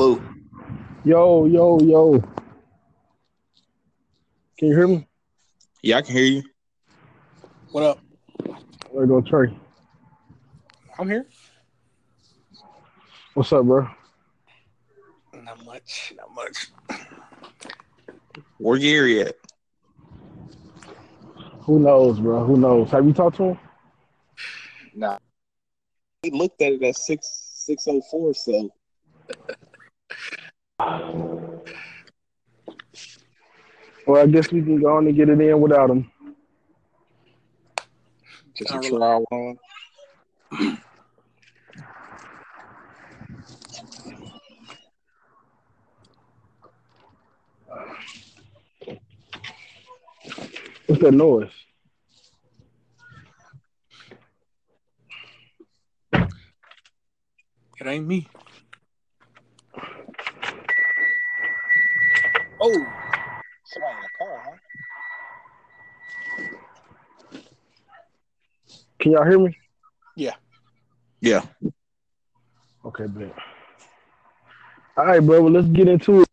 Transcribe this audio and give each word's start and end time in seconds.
Boo. 0.00 0.18
Yo, 1.04 1.44
yo, 1.44 1.78
yo. 1.80 2.18
Can 4.56 4.68
you 4.68 4.74
hear 4.74 4.88
me? 4.88 5.06
Yeah, 5.82 5.98
I 5.98 6.00
can 6.00 6.16
hear 6.16 6.24
you. 6.24 6.42
What 7.70 7.82
up? 7.82 8.00
There 8.94 9.06
go 9.06 9.20
Trey. 9.20 9.54
I'm 10.98 11.06
here. 11.06 11.26
What's 13.34 13.52
up, 13.52 13.66
bro? 13.66 13.90
Not 15.34 15.66
much. 15.66 16.14
Not 16.16 16.34
much. 16.34 16.68
Where 18.56 18.78
Gary 18.78 19.20
at? 19.20 19.36
Who 21.64 21.78
knows, 21.78 22.20
bro? 22.20 22.42
Who 22.42 22.56
knows? 22.56 22.90
Have 22.90 23.04
you 23.04 23.12
talked 23.12 23.36
to 23.36 23.42
him? 23.50 23.58
Nah. 24.94 25.18
He 26.22 26.30
looked 26.30 26.62
at 26.62 26.72
it 26.72 26.82
at 26.84 26.96
six 26.96 27.28
six 27.66 27.86
oh 27.86 28.00
four, 28.10 28.32
so 28.32 28.70
Well, 34.06 34.22
I 34.22 34.26
guess 34.26 34.50
we 34.50 34.62
can 34.62 34.80
go 34.80 34.96
on 34.96 35.06
and 35.06 35.14
get 35.14 35.28
it 35.28 35.40
in 35.40 35.60
without 35.60 35.90
him. 35.90 36.10
just 38.56 38.70
a 38.72 38.74
Not 38.74 38.84
trial 38.84 39.24
run. 39.30 39.58
What's 50.86 51.02
that 51.02 51.12
noise? 51.12 51.50
It 56.12 57.86
ain't 57.86 58.06
me. 58.06 58.26
Oh, 62.62 62.86
Somebody 63.64 63.94
in 63.96 64.02
the 64.02 64.08
car, 64.18 64.42
huh? 64.44 64.56
Can 68.98 69.12
y'all 69.12 69.24
hear 69.24 69.38
me? 69.38 69.56
Yeah. 70.16 70.34
Yeah. 71.20 71.42
Okay, 72.84 73.06
bet. 73.06 73.34
All 74.96 75.06
right, 75.06 75.20
bro. 75.20 75.42
Well, 75.42 75.52
let's 75.52 75.68
get 75.68 75.88
into 75.88 76.22
it. 76.22 76.28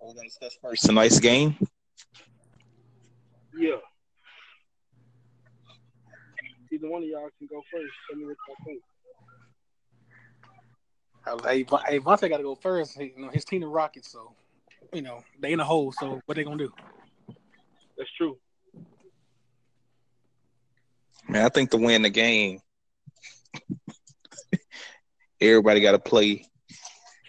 We're 0.00 0.14
gonna 0.14 0.28
discuss 0.28 0.56
first 0.60 0.84
tonight's 0.84 1.18
game. 1.18 1.56
Yeah. 3.56 3.76
Either 6.70 6.90
one 6.90 7.02
of 7.02 7.08
y'all 7.08 7.28
can 7.38 7.46
go 7.48 7.62
first. 7.72 7.92
Tell 8.10 8.18
me 8.18 8.26
what 8.26 8.36
y'all 8.46 8.56
think. 8.66 8.82
Hey, 11.44 11.62
Von- 11.62 11.82
hey, 11.86 11.98
Vontae 11.98 12.28
got 12.28 12.38
to 12.38 12.42
go 12.42 12.54
first. 12.54 12.98
He- 12.98 13.12
you 13.16 13.24
know, 13.24 13.30
his 13.30 13.44
team 13.44 13.60
the 13.60 13.66
Rockets, 13.66 14.10
so 14.10 14.34
you 14.92 15.02
know 15.02 15.22
they 15.40 15.52
in 15.52 15.60
a 15.60 15.64
hole. 15.64 15.92
So 15.92 16.20
what 16.26 16.36
they 16.36 16.44
gonna 16.44 16.56
do? 16.56 16.72
That's 17.96 18.10
true. 18.16 18.38
Man, 21.28 21.44
I 21.44 21.48
think 21.48 21.70
to 21.70 21.76
win 21.76 22.02
the 22.02 22.10
game, 22.10 22.60
everybody 25.40 25.80
got 25.80 25.92
to 25.92 25.98
play 25.98 26.44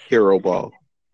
hero 0.09 0.39
ball. 0.39 0.71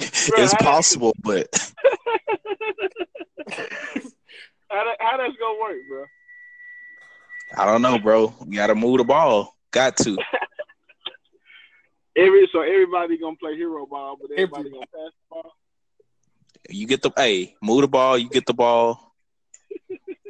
it's 0.00 0.54
possible, 0.54 1.14
but 1.22 1.46
How, 4.70 4.84
that, 4.84 4.96
how 5.00 5.16
that's 5.16 5.34
gonna 5.36 5.60
work, 5.60 5.78
bro? 5.88 6.04
I 7.56 7.64
don't 7.64 7.82
know, 7.82 7.98
bro. 7.98 8.34
You 8.46 8.56
got 8.56 8.68
to 8.68 8.74
move 8.74 8.98
the 8.98 9.04
ball. 9.04 9.54
Got 9.72 9.96
to. 9.98 10.16
Every 12.16 12.48
so 12.52 12.60
everybody 12.60 13.16
gonna 13.18 13.36
play 13.36 13.54
hero 13.56 13.86
ball, 13.86 14.16
but 14.20 14.30
everybody 14.32 14.68
Everybody. 14.68 14.70
gonna 14.74 14.86
pass 14.86 15.12
the 15.14 15.28
ball. 15.30 15.52
You 16.68 16.86
get 16.86 17.02
the 17.02 17.10
hey, 17.16 17.54
move 17.62 17.82
the 17.82 17.88
ball. 17.88 18.18
You 18.18 18.28
get 18.28 18.46
the 18.46 18.52
ball. 18.52 19.14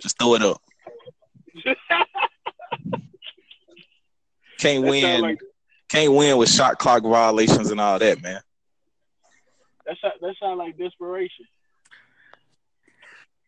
Just 0.03 0.19
throw 0.19 0.35
it 0.35 0.43
up. 0.43 0.61
Can't 4.59 4.85
That 4.85 4.91
win. 4.91 5.21
like 5.23 5.39
Can't 5.89 6.13
win 6.13 6.37
with 6.37 6.51
shot 6.51 6.79
clock 6.79 7.03
violations 7.03 7.71
and 7.71 7.81
all 7.81 7.99
that, 7.99 8.21
man. 8.23 8.41
that 9.87 9.97
sound, 10.01 10.15
that 10.21 10.35
sound 10.39 10.59
like 10.59 10.77
desperation. 10.79 11.47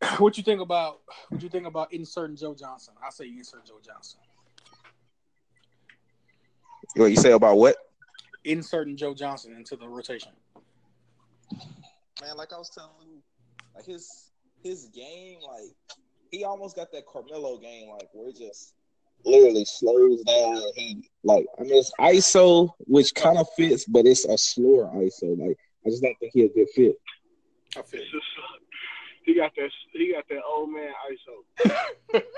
what 0.18 0.36
you 0.36 0.42
think 0.42 0.60
about? 0.60 1.00
What 1.28 1.42
you 1.42 1.48
think 1.48 1.66
about 1.66 1.92
inserting 1.92 2.36
Joe 2.36 2.54
Johnson? 2.54 2.94
I 3.04 3.10
say 3.10 3.26
you 3.26 3.38
insert 3.38 3.64
Joe 3.66 3.80
Johnson. 3.84 4.20
What 6.94 7.06
you 7.06 7.16
say 7.16 7.32
about 7.32 7.56
what? 7.56 7.76
Inserting 8.44 8.96
Joe 8.96 9.14
Johnson 9.14 9.54
into 9.56 9.76
the 9.76 9.88
rotation. 9.88 10.32
Man, 12.20 12.36
like 12.36 12.52
I 12.52 12.58
was 12.58 12.70
telling 12.70 12.90
you, 13.02 13.22
like 13.74 13.84
his 13.84 14.30
his 14.62 14.86
game, 14.86 15.38
like 15.46 15.98
he 16.30 16.44
almost 16.44 16.76
got 16.76 16.92
that 16.92 17.06
Carmelo 17.06 17.58
game, 17.58 17.88
like 17.90 18.08
where 18.12 18.28
it 18.28 18.36
just 18.36 18.74
literally 19.24 19.64
slows 19.64 20.22
down. 20.22 20.62
He 20.74 21.08
like 21.22 21.46
I 21.58 21.62
mean 21.62 21.74
it's 21.74 21.92
ISO, 22.00 22.70
which 22.80 23.14
kind 23.14 23.38
of 23.38 23.46
fits, 23.56 23.84
but 23.84 24.06
it's 24.06 24.24
a 24.24 24.36
slower 24.36 24.90
ISO. 24.96 25.38
Like 25.38 25.58
I 25.86 25.90
just 25.90 26.02
don't 26.02 26.16
think 26.18 26.32
he 26.34 26.42
a 26.42 26.48
good 26.48 26.68
fit. 26.74 26.96
I 27.76 27.82
feel 27.82 28.00
just, 28.00 28.12
he 29.24 29.34
got 29.34 29.52
that 29.56 29.70
he 29.92 30.12
got 30.12 30.24
that 30.28 30.40
old 30.48 30.70
man 30.70 30.90
ISO. 31.10 32.22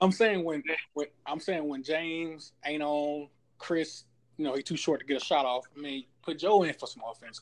I'm 0.00 0.12
saying 0.12 0.44
when, 0.44 0.62
when 0.94 1.06
I'm 1.26 1.40
saying 1.40 1.66
when 1.66 1.82
James 1.82 2.52
ain't 2.64 2.82
on, 2.82 3.28
Chris, 3.58 4.04
you 4.36 4.44
know, 4.44 4.54
he's 4.54 4.64
too 4.64 4.76
short 4.76 5.00
to 5.00 5.06
get 5.06 5.20
a 5.20 5.24
shot 5.24 5.44
off. 5.44 5.64
I 5.76 5.80
mean, 5.80 6.04
put 6.22 6.38
Joe 6.38 6.62
in 6.62 6.74
for 6.74 6.86
some 6.86 7.02
offense. 7.10 7.40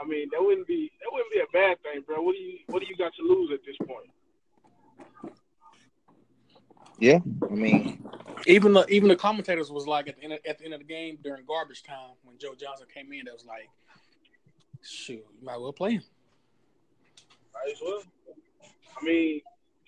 I 0.00 0.06
mean, 0.06 0.28
that 0.32 0.42
wouldn't 0.42 0.66
be 0.66 0.90
that 1.00 1.08
wouldn't 1.12 1.32
be 1.32 1.40
a 1.40 1.50
bad 1.52 1.82
thing, 1.82 2.02
bro. 2.06 2.20
What 2.20 2.34
do 2.34 2.42
you 2.42 2.58
what 2.66 2.80
do 2.80 2.86
you 2.88 2.96
got 2.96 3.12
to 3.14 3.22
lose 3.22 3.50
at 3.52 3.60
this 3.64 3.76
point? 3.86 4.10
Yeah, 6.98 7.18
I 7.50 7.54
mean, 7.54 8.04
Even 8.46 8.72
the 8.72 8.86
even 8.88 9.08
the 9.08 9.16
commentators 9.16 9.70
was 9.70 9.86
like 9.86 10.08
at 10.08 10.16
the 10.16 10.24
end 10.24 10.32
of, 10.34 10.38
at 10.48 10.58
the 10.58 10.64
end 10.64 10.74
of 10.74 10.80
the 10.80 10.86
game 10.86 11.18
during 11.22 11.44
garbage 11.44 11.82
time 11.82 12.12
when 12.22 12.38
Joe 12.38 12.54
Johnson 12.58 12.86
came 12.92 13.12
in, 13.12 13.24
that 13.24 13.34
was 13.34 13.44
like, 13.44 13.68
shoot, 14.84 15.24
you 15.40 15.44
might 15.44 15.60
well 15.60 15.72
play 15.72 15.92
him. 15.94 16.02
Might 17.52 17.72
as 17.72 17.80
well. 17.82 18.02
I 19.00 19.04
mean, 19.04 19.40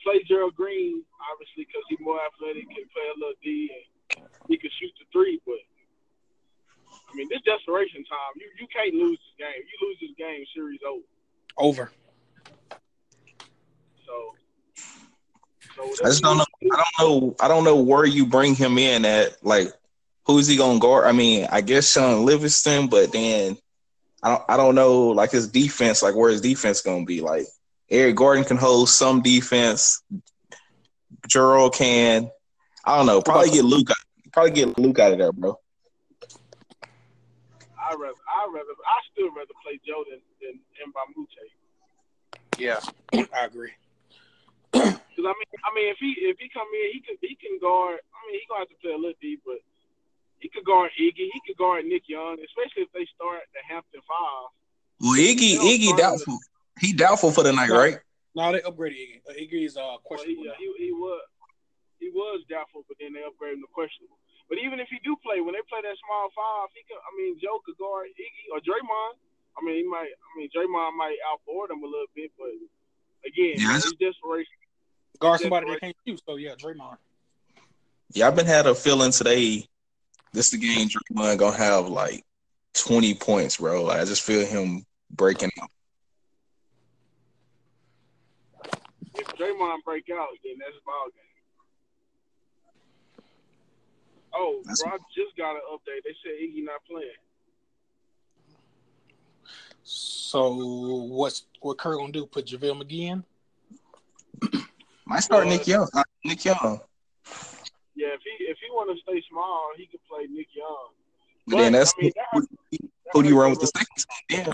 play 0.03 0.23
Gerald 0.27 0.55
Green 0.55 1.03
obviously 1.33 1.67
because 1.67 1.83
he's 1.89 2.01
more 2.01 2.19
athletic, 2.23 2.69
can 2.71 2.87
play 2.93 3.07
a 3.11 3.17
little 3.19 3.39
D, 3.43 3.71
and 4.17 4.29
he 4.49 4.57
can 4.57 4.71
shoot 4.79 4.93
the 4.99 5.07
three. 5.13 5.41
But 5.47 5.61
I 6.91 7.13
mean, 7.15 7.29
this 7.31 7.43
desperation 7.43 8.05
time, 8.05 8.33
you 8.37 8.49
you 8.61 8.67
can't 8.71 8.95
lose 8.95 9.19
this 9.19 9.37
game. 9.39 9.61
You 9.63 9.77
lose 9.87 9.99
this 10.01 10.15
game, 10.17 10.45
series 10.55 10.81
over. 10.87 11.07
Over. 11.59 11.93
So. 14.07 14.35
So 15.75 16.05
I 16.05 16.09
just 16.09 16.23
don't 16.23 16.39
know. 16.39 16.45
I 16.73 16.77
don't 16.77 16.99
know. 16.99 17.37
I 17.41 17.49
don't 17.49 17.65
know 17.65 17.77
where 17.77 18.07
you 18.07 18.27
bring 18.27 18.55
him 18.55 18.79
in 18.79 19.05
at. 19.05 19.45
Like, 19.45 19.69
who's 20.25 20.47
he 20.47 20.57
gonna 20.57 20.79
guard? 20.79 21.07
I 21.07 21.13
mean, 21.13 21.47
I 21.51 21.61
guess 21.61 21.93
Shaun 21.93 22.25
Livingston, 22.25 22.89
but 22.89 23.13
then 23.13 23.59
I 24.27 24.31
don't. 24.31 24.43
I 24.49 24.57
don't 24.57 24.75
know. 24.75 25.09
Like 25.11 25.31
his 25.31 25.47
defense. 25.47 26.03
Like 26.03 26.17
where 26.17 26.33
his 26.33 26.41
defense 26.41 26.81
gonna 26.83 27.05
be? 27.05 27.21
Like 27.21 27.47
Eric 27.89 28.17
Gordon 28.17 28.43
can 28.43 28.57
hold 28.57 28.89
some 28.89 29.23
defense. 29.23 30.03
Gerald 31.29 31.75
can. 31.75 32.29
I 32.85 32.97
don't 32.97 33.07
know. 33.07 33.23
Probably 33.23 33.51
get 33.51 33.65
Luc. 33.65 33.87
Probably 34.33 34.51
get 34.51 34.77
Luc 34.81 34.99
out 34.99 35.13
of 35.13 35.19
there, 35.19 35.31
bro. 35.33 35.57
I 37.79 37.95
rather 37.95 38.19
I 38.27 38.51
rather 38.51 38.75
I 38.83 38.99
still 39.13 39.31
rather 39.31 39.55
play 39.63 39.79
Joe 39.87 40.03
than 40.11 40.19
than 40.43 40.59
Mbah 40.91 41.07
a 41.07 41.13
Moute. 41.15 41.31
Yeah, 42.59 42.81
I 43.33 43.45
agree. 43.45 43.71
Because 45.17 45.33
I 45.33 45.39
mean, 45.41 45.61
I 45.65 45.71
mean, 45.73 45.89
if 45.89 45.97
he 45.97 46.13
if 46.29 46.37
he 46.37 46.51
come 46.53 46.69
in, 46.77 46.93
he 46.93 47.01
can 47.01 47.17
he 47.23 47.39
can 47.41 47.59
guard. 47.59 48.01
I 48.13 48.19
mean, 48.29 48.37
he 48.37 48.45
gonna 48.51 48.61
have 48.61 48.69
to 48.69 48.75
play 48.83 48.93
a 48.93 48.97
little 49.01 49.17
deep, 49.23 49.41
but 49.47 49.65
he 50.41 50.49
could 50.49 50.65
guard 50.65 50.91
Iggy. 51.01 51.27
He 51.33 51.41
could 51.47 51.57
guard 51.57 51.85
Nick 51.85 52.09
Young, 52.09 52.37
especially 52.45 52.83
if 52.85 52.93
they 52.93 53.07
start 53.15 53.41
the 53.55 53.61
Hampton 53.69 54.01
Five. 54.07 54.49
Well, 55.01 55.19
Iggy, 55.19 55.57
Iggy 55.59 55.97
doubtful. 55.97 56.39
He 56.81 56.93
doubtful 56.93 57.31
for 57.33 57.43
the 57.43 57.53
night, 57.53 57.71
right? 57.71 57.99
No, 58.35 58.53
they 58.53 58.61
upgraded 58.61 59.01
Iggy. 59.01 59.21
Uh, 59.29 59.33
Iggy 59.33 59.65
is 59.65 59.77
uh, 59.77 59.81
Well, 59.81 60.21
he, 60.25 60.37
questionable. 60.37 60.51
uh, 60.51 60.61
he 60.61 60.67
he 60.87 60.93
was 60.93 61.21
he 61.99 62.09
was 62.11 62.45
doubtful, 62.49 62.85
but 62.89 62.97
then 63.01 63.13
they 63.17 63.21
upgraded 63.25 63.61
him 63.61 63.65
to 63.65 63.71
questionable. 63.73 64.19
But 64.49 64.59
even 64.63 64.79
if 64.79 64.87
he 64.93 65.01
do 65.03 65.17
play, 65.25 65.41
when 65.41 65.55
they 65.59 65.65
play 65.69 65.81
that 65.83 65.97
small 66.05 66.29
five, 66.37 66.69
he 66.77 66.85
could. 66.87 67.01
I 67.01 67.11
mean, 67.19 67.35
Joe 67.41 67.59
could 67.65 67.77
guard 67.81 68.07
Iggy 68.15 68.45
or 68.53 68.61
Draymond. 68.61 69.17
I 69.59 69.65
mean, 69.65 69.77
he 69.83 69.85
might. 69.89 70.13
I 70.13 70.29
mean, 70.37 70.49
Draymond 70.55 70.97
might 70.97 71.17
outboard 71.33 71.71
him 71.73 71.83
a 71.83 71.89
little 71.89 72.13
bit, 72.15 72.31
but 72.39 72.53
again, 73.27 73.57
Yeah, 73.57 73.77
it's 73.81 73.91
desperation. 73.97 74.53
Guard 75.19 75.41
somebody 75.41 75.71
that 75.71 75.81
can't 75.81 75.97
shoot. 76.07 76.21
So 76.29 76.37
yeah, 76.37 76.55
Draymond. 76.61 76.99
Yeah, 78.13 78.29
I've 78.29 78.37
been 78.37 78.47
had 78.47 78.67
a 78.67 78.75
feeling 78.75 79.11
today. 79.11 79.67
This 80.37 80.51
the 80.51 80.59
game 80.59 80.87
Draymond 80.87 81.39
gonna 81.39 81.57
have 81.57 81.89
like 81.89 82.23
twenty 82.75 83.15
points, 83.15 83.57
bro. 83.57 83.85
Like, 83.85 84.01
I 84.01 84.05
just 84.05 84.21
feel 84.21 84.45
him 84.45 84.85
breaking 85.11 85.49
out. 85.63 85.71
If 89.15 89.29
Draymond 89.29 89.83
break 89.87 90.11
out, 90.13 90.29
then 90.45 90.57
that's 90.59 90.77
ball 90.85 91.07
game. 93.17 93.25
Oh, 94.35 94.61
that's 94.67 94.83
bro, 94.83 94.93
I 94.93 94.99
just 95.15 95.35
got 95.39 95.53
an 95.53 95.63
update. 95.73 96.03
They 96.05 96.15
said 96.23 96.33
Iggy 96.39 96.63
not 96.67 96.85
playing. 96.87 97.09
So 99.85 100.55
what's 101.07 101.47
what 101.61 101.79
Kurt 101.79 101.97
gonna 101.97 102.13
do? 102.13 102.27
Put 102.27 102.45
JaVale 102.45 102.83
McGee 102.83 103.11
in? 103.11 103.25
Might 105.07 105.21
start 105.21 105.47
uh, 105.47 105.49
Nick 105.49 105.67
Young. 105.67 105.89
Nick 106.27 106.45
Young. 106.45 106.83
Yeah, 107.97 108.13
if 108.13 108.21
he 108.21 108.45
if 108.45 108.61
he 108.61 108.69
want 108.69 108.93
to 108.93 109.01
stay 109.01 109.25
small, 109.33 109.73
he 109.77 109.89
could 109.89 110.05
play 110.05 110.29
Nick 110.29 110.53
Young. 110.53 110.93
But 111.49 111.57
then 111.65 111.73
that's 111.73 111.95
I 111.97 112.03
mean, 112.03 112.13
who, 113.13 113.23
do 113.23 113.29
you 113.29 113.41
run 113.41 113.51
with 113.51 113.61
the 113.61 113.73
team? 113.73 113.89
Yeah. 114.29 114.53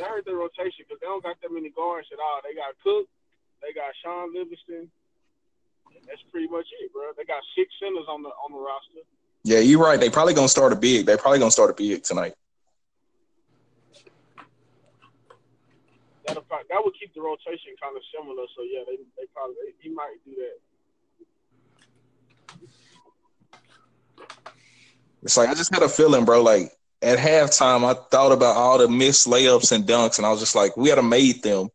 That 0.00 0.08
hurt 0.08 0.24
their 0.24 0.40
rotation 0.40 0.88
because 0.88 0.98
they 1.00 1.06
don't 1.06 1.22
got 1.22 1.36
that 1.42 1.52
many 1.52 1.68
guards 1.70 2.08
at 2.10 2.18
all. 2.18 2.40
They 2.42 2.56
got 2.56 2.72
Cook, 2.82 3.06
they 3.60 3.76
got 3.76 3.92
Shaun 4.02 4.32
Livingston. 4.32 4.90
That's 6.08 6.24
pretty 6.32 6.48
much 6.48 6.66
it, 6.80 6.92
bro. 6.92 7.12
They 7.16 7.24
got 7.24 7.42
six 7.56 7.68
centers 7.78 8.08
on 8.08 8.22
the 8.22 8.30
on 8.40 8.52
the 8.52 8.58
roster. 8.58 9.04
Yeah, 9.44 9.60
you're 9.60 9.82
right. 9.82 10.00
They 10.00 10.08
probably 10.08 10.32
gonna 10.32 10.48
start 10.48 10.72
a 10.72 10.76
big. 10.76 11.04
They 11.04 11.16
probably 11.16 11.38
gonna 11.38 11.50
start 11.50 11.68
a 11.70 11.74
big 11.74 12.02
tonight. 12.02 12.34
That'll 16.26 16.42
probably, 16.48 16.64
that 16.70 16.80
would 16.82 16.94
keep 16.98 17.12
the 17.12 17.20
rotation 17.20 17.76
kind 17.76 17.92
of 17.94 18.02
similar. 18.08 18.48
So 18.56 18.64
yeah, 18.64 18.88
they 18.88 18.96
they 19.20 19.28
probably 19.36 19.76
he 19.80 19.92
might 19.92 20.16
do 20.24 20.32
that. 20.40 20.56
It's 25.22 25.36
like 25.36 25.48
I 25.48 25.54
just 25.54 25.72
had 25.72 25.82
a 25.82 25.88
feeling, 25.88 26.24
bro. 26.24 26.42
Like 26.42 26.70
at 27.00 27.18
halftime, 27.18 27.84
I 27.84 27.94
thought 28.10 28.32
about 28.32 28.56
all 28.56 28.78
the 28.78 28.88
missed 28.88 29.26
layups 29.26 29.72
and 29.72 29.86
dunks, 29.86 30.18
and 30.18 30.26
I 30.26 30.30
was 30.30 30.40
just 30.40 30.54
like, 30.54 30.76
we 30.76 30.88
had 30.88 30.96
to 30.96 31.02
made 31.02 31.42
them. 31.42 31.68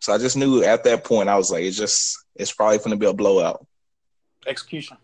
So 0.00 0.12
I 0.12 0.18
just 0.18 0.36
knew 0.36 0.64
at 0.64 0.84
that 0.84 1.04
point, 1.04 1.28
I 1.28 1.36
was 1.36 1.50
like, 1.50 1.62
it's 1.62 1.76
just, 1.76 2.18
it's 2.34 2.52
probably 2.52 2.78
going 2.78 2.90
to 2.90 2.96
be 2.96 3.06
a 3.06 3.12
blowout. 3.12 3.64
Execution. 4.46 4.96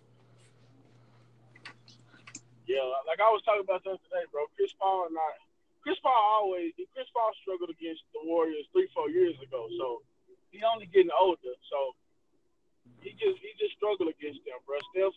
Yeah, 2.66 2.82
like 3.06 3.20
I 3.20 3.30
was 3.30 3.40
talking 3.44 3.62
about 3.62 3.84
that 3.84 3.96
today, 4.04 4.26
bro. 4.32 4.44
Chris 4.56 4.72
Paul 4.78 5.06
and 5.08 5.16
I, 5.16 5.30
Chris 5.82 5.96
Paul 6.02 6.12
always, 6.12 6.72
Chris 6.92 7.06
Paul 7.14 7.30
struggled 7.40 7.70
against 7.70 8.02
the 8.12 8.20
Warriors 8.24 8.66
three, 8.72 8.88
four 8.92 9.08
years 9.08 9.36
ago. 9.40 9.68
So 9.78 10.02
he's 10.50 10.66
only 10.66 10.86
getting 10.86 11.14
older. 11.18 11.54
So 11.70 11.94
he 13.08 13.16
just 13.16 13.40
he 13.40 13.50
just 13.56 13.76
struggled 13.76 14.12
against 14.12 14.44
them, 14.44 14.60
bro. 14.68 14.76
Steph 14.92 15.16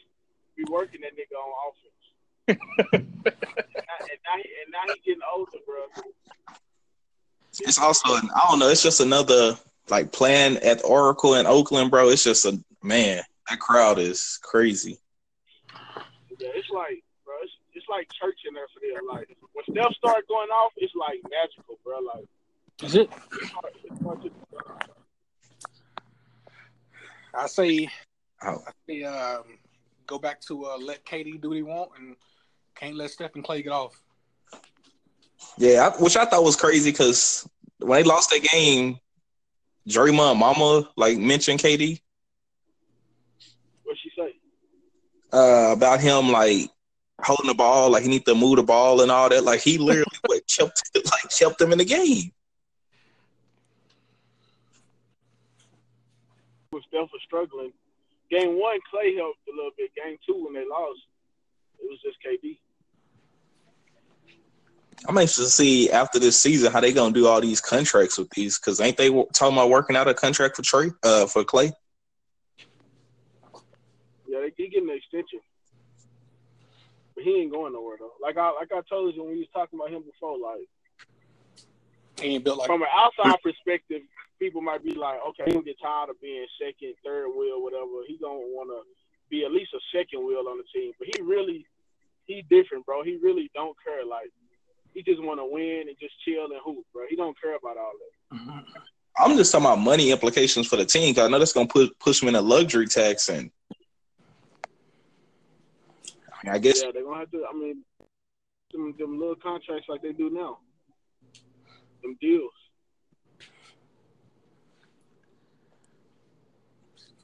be 0.55 0.63
working 0.71 1.01
that 1.01 1.11
nigga 1.15 1.35
on 1.35 1.51
offense. 1.67 2.01
and, 2.93 3.07
now, 3.21 3.97
and, 3.99 4.19
now 4.23 4.35
he, 4.37 4.47
and 4.63 4.71
now 4.71 4.93
he 4.93 4.99
getting 5.05 5.21
older, 5.33 5.57
bro. 5.65 6.03
It's 7.59 7.79
also, 7.79 8.15
an, 8.15 8.29
I 8.35 8.47
don't 8.49 8.59
know, 8.59 8.69
it's 8.69 8.83
just 8.83 9.01
another 9.01 9.57
like 9.89 10.11
playing 10.11 10.57
at 10.57 10.83
Oracle 10.85 11.35
in 11.35 11.45
Oakland, 11.45 11.91
bro. 11.91 12.09
It's 12.09 12.23
just 12.23 12.45
a 12.45 12.59
man. 12.81 13.23
That 13.49 13.59
crowd 13.59 13.99
is 13.99 14.39
crazy. 14.41 14.99
Yeah, 16.39 16.49
it's 16.55 16.69
like, 16.73 17.03
bro, 17.25 17.35
it's, 17.43 17.51
it's 17.73 17.85
like 17.89 18.07
church 18.13 18.39
in 18.47 18.53
there 18.53 18.67
for 18.73 18.79
them. 18.79 19.07
Like 19.07 19.35
when 19.53 19.65
Steph 19.69 19.93
start 19.95 20.27
going 20.27 20.49
off, 20.49 20.71
it's 20.77 20.93
like 20.95 21.19
magical, 21.29 21.77
bro. 21.83 21.99
Like 21.99 22.25
Is 22.83 22.95
it? 22.95 23.09
it's 23.41 23.51
hard, 23.51 23.73
it's 23.83 24.01
hard 24.01 24.21
to, 24.23 24.31
I 27.33 27.47
say, 27.47 27.89
Oh, 28.43 28.57
I 28.67 28.71
say, 28.87 29.03
um, 29.03 29.43
go 30.07 30.17
back 30.19 30.41
to 30.41 30.65
uh, 30.65 30.77
let 30.77 31.05
KD 31.05 31.39
do 31.41 31.49
what 31.49 31.55
he 31.57 31.63
want 31.63 31.91
and 31.97 32.15
can't 32.75 32.95
let 32.95 33.11
Steph 33.11 33.35
and 33.35 33.43
Clay 33.43 33.61
get 33.61 33.71
off. 33.71 34.01
yeah, 35.57 35.89
I, 35.89 36.01
which 36.01 36.17
I 36.17 36.25
thought 36.25 36.43
was 36.43 36.55
crazy 36.55 36.91
because 36.91 37.47
when 37.79 38.01
they 38.01 38.07
lost 38.07 38.29
that 38.31 38.41
game, 38.43 38.99
Draymond 39.87 40.37
Mama 40.37 40.89
like 40.97 41.17
mentioned 41.17 41.59
KD 41.59 42.01
what 43.83 43.97
she 44.01 44.11
say? 44.17 44.33
uh, 45.33 45.71
about 45.73 45.99
him 46.01 46.31
like 46.31 46.69
holding 47.21 47.47
the 47.47 47.53
ball, 47.53 47.89
like 47.91 48.03
he 48.03 48.09
need 48.09 48.25
to 48.25 48.35
move 48.35 48.57
the 48.57 48.63
ball 48.63 49.01
and 49.01 49.11
all 49.11 49.29
that. 49.29 49.43
Like 49.43 49.61
he 49.61 49.77
literally 49.77 50.05
what 50.25 50.41
kept 50.47 50.81
like 50.95 51.31
kept 51.37 51.59
them 51.59 51.71
in 51.71 51.77
the 51.79 51.85
game. 51.85 52.31
When 56.81 57.01
Steph 57.01 57.11
was 57.13 57.21
struggling, 57.25 57.71
game 58.29 58.59
one 58.59 58.79
Clay 58.89 59.15
helped 59.15 59.39
a 59.47 59.55
little 59.55 59.71
bit. 59.77 59.91
Game 59.95 60.17
two 60.25 60.45
when 60.45 60.53
they 60.53 60.67
lost, 60.67 60.99
it 61.79 61.85
was 61.89 61.99
just 62.01 62.17
KD. 62.25 62.57
I'm 65.07 65.17
anxious 65.17 65.37
to 65.37 65.49
see 65.49 65.89
after 65.91 66.19
this 66.19 66.39
season 66.39 66.71
how 66.71 66.79
they 66.79 66.93
gonna 66.93 67.13
do 67.13 67.27
all 67.27 67.41
these 67.41 67.61
contracts 67.61 68.17
with 68.17 68.29
these 68.31 68.59
because 68.59 68.79
ain't 68.79 68.97
they 68.97 69.09
talking 69.09 69.57
about 69.57 69.69
working 69.69 69.95
out 69.95 70.07
a 70.07 70.13
contract 70.13 70.55
for 70.55 70.61
Trey 70.61 70.91
uh 71.03 71.25
for 71.27 71.43
Clay? 71.43 71.71
Yeah, 74.27 74.39
they 74.41 74.51
he 74.57 74.69
getting 74.69 74.89
an 74.89 74.95
extension, 74.95 75.39
but 77.15 77.23
he 77.23 77.41
ain't 77.41 77.51
going 77.51 77.73
nowhere 77.73 77.97
though. 77.99 78.13
Like 78.21 78.37
I 78.37 78.51
like 78.51 78.71
I 78.71 78.81
told 78.89 79.15
you 79.15 79.23
when 79.23 79.33
we 79.33 79.39
was 79.39 79.47
talking 79.53 79.77
about 79.77 79.91
him 79.91 80.03
before, 80.03 80.37
like 80.37 80.67
He 82.19 82.35
ain't 82.35 82.43
built 82.43 82.59
like 82.59 82.67
from 82.67 82.81
an 82.81 82.87
outside 82.93 83.37
perspective, 83.43 84.01
people 84.41 84.61
might 84.61 84.83
be 84.83 84.95
like, 84.95 85.19
okay, 85.29 85.51
he'll 85.51 85.61
get 85.61 85.77
tired 85.79 86.09
of 86.09 86.19
being 86.19 86.45
second, 86.57 86.95
third 87.05 87.29
wheel, 87.29 87.61
whatever. 87.61 88.01
He 88.07 88.17
gonna 88.17 88.41
want 88.41 88.73
to 88.73 88.81
be 89.29 89.45
at 89.45 89.51
least 89.51 89.71
a 89.73 89.79
second 89.95 90.25
wheel 90.25 90.49
on 90.49 90.57
the 90.57 90.65
team. 90.73 90.91
But 90.97 91.09
he 91.13 91.21
really, 91.21 91.65
he 92.25 92.43
different, 92.49 92.85
bro. 92.87 93.03
He 93.03 93.19
really 93.21 93.51
don't 93.53 93.77
care. 93.85 94.03
Like 94.03 94.31
he 94.95 95.03
just 95.03 95.21
want 95.21 95.39
to 95.39 95.45
win 95.45 95.85
and 95.87 95.97
just 96.01 96.15
chill 96.25 96.45
and 96.45 96.59
hoop, 96.65 96.83
bro. 96.91 97.03
He 97.07 97.15
don't 97.15 97.39
care 97.39 97.55
about 97.55 97.77
all 97.77 97.93
that. 98.01 98.37
Mhm. 98.37 98.65
I'm 99.17 99.37
just 99.37 99.51
talking 99.51 99.67
about 99.67 99.79
money 99.79 100.09
implications 100.09 100.67
for 100.67 100.77
the 100.77 100.85
team. 100.85 101.13
Cause 101.13 101.25
I 101.25 101.27
know 101.27 101.37
that's 101.37 101.53
gonna 101.53 101.67
put 101.67 101.97
push 101.99 102.21
him 102.21 102.29
in 102.29 102.35
a 102.35 102.41
luxury 102.41 102.87
tax, 102.87 103.29
and 103.29 103.51
I, 106.09 106.37
mean, 106.43 106.55
I 106.55 106.57
guess 106.57 106.81
Yeah, 106.81 106.91
they're 106.91 107.03
gonna 107.03 107.19
have 107.19 107.31
to. 107.31 107.45
I 107.47 107.53
mean, 107.53 107.83
them, 108.73 108.95
them 108.97 109.19
little 109.19 109.35
contracts 109.35 109.87
like 109.87 110.01
they 110.01 110.13
do 110.13 110.31
now, 110.31 110.57
them 112.01 112.17
deals. 112.19 112.51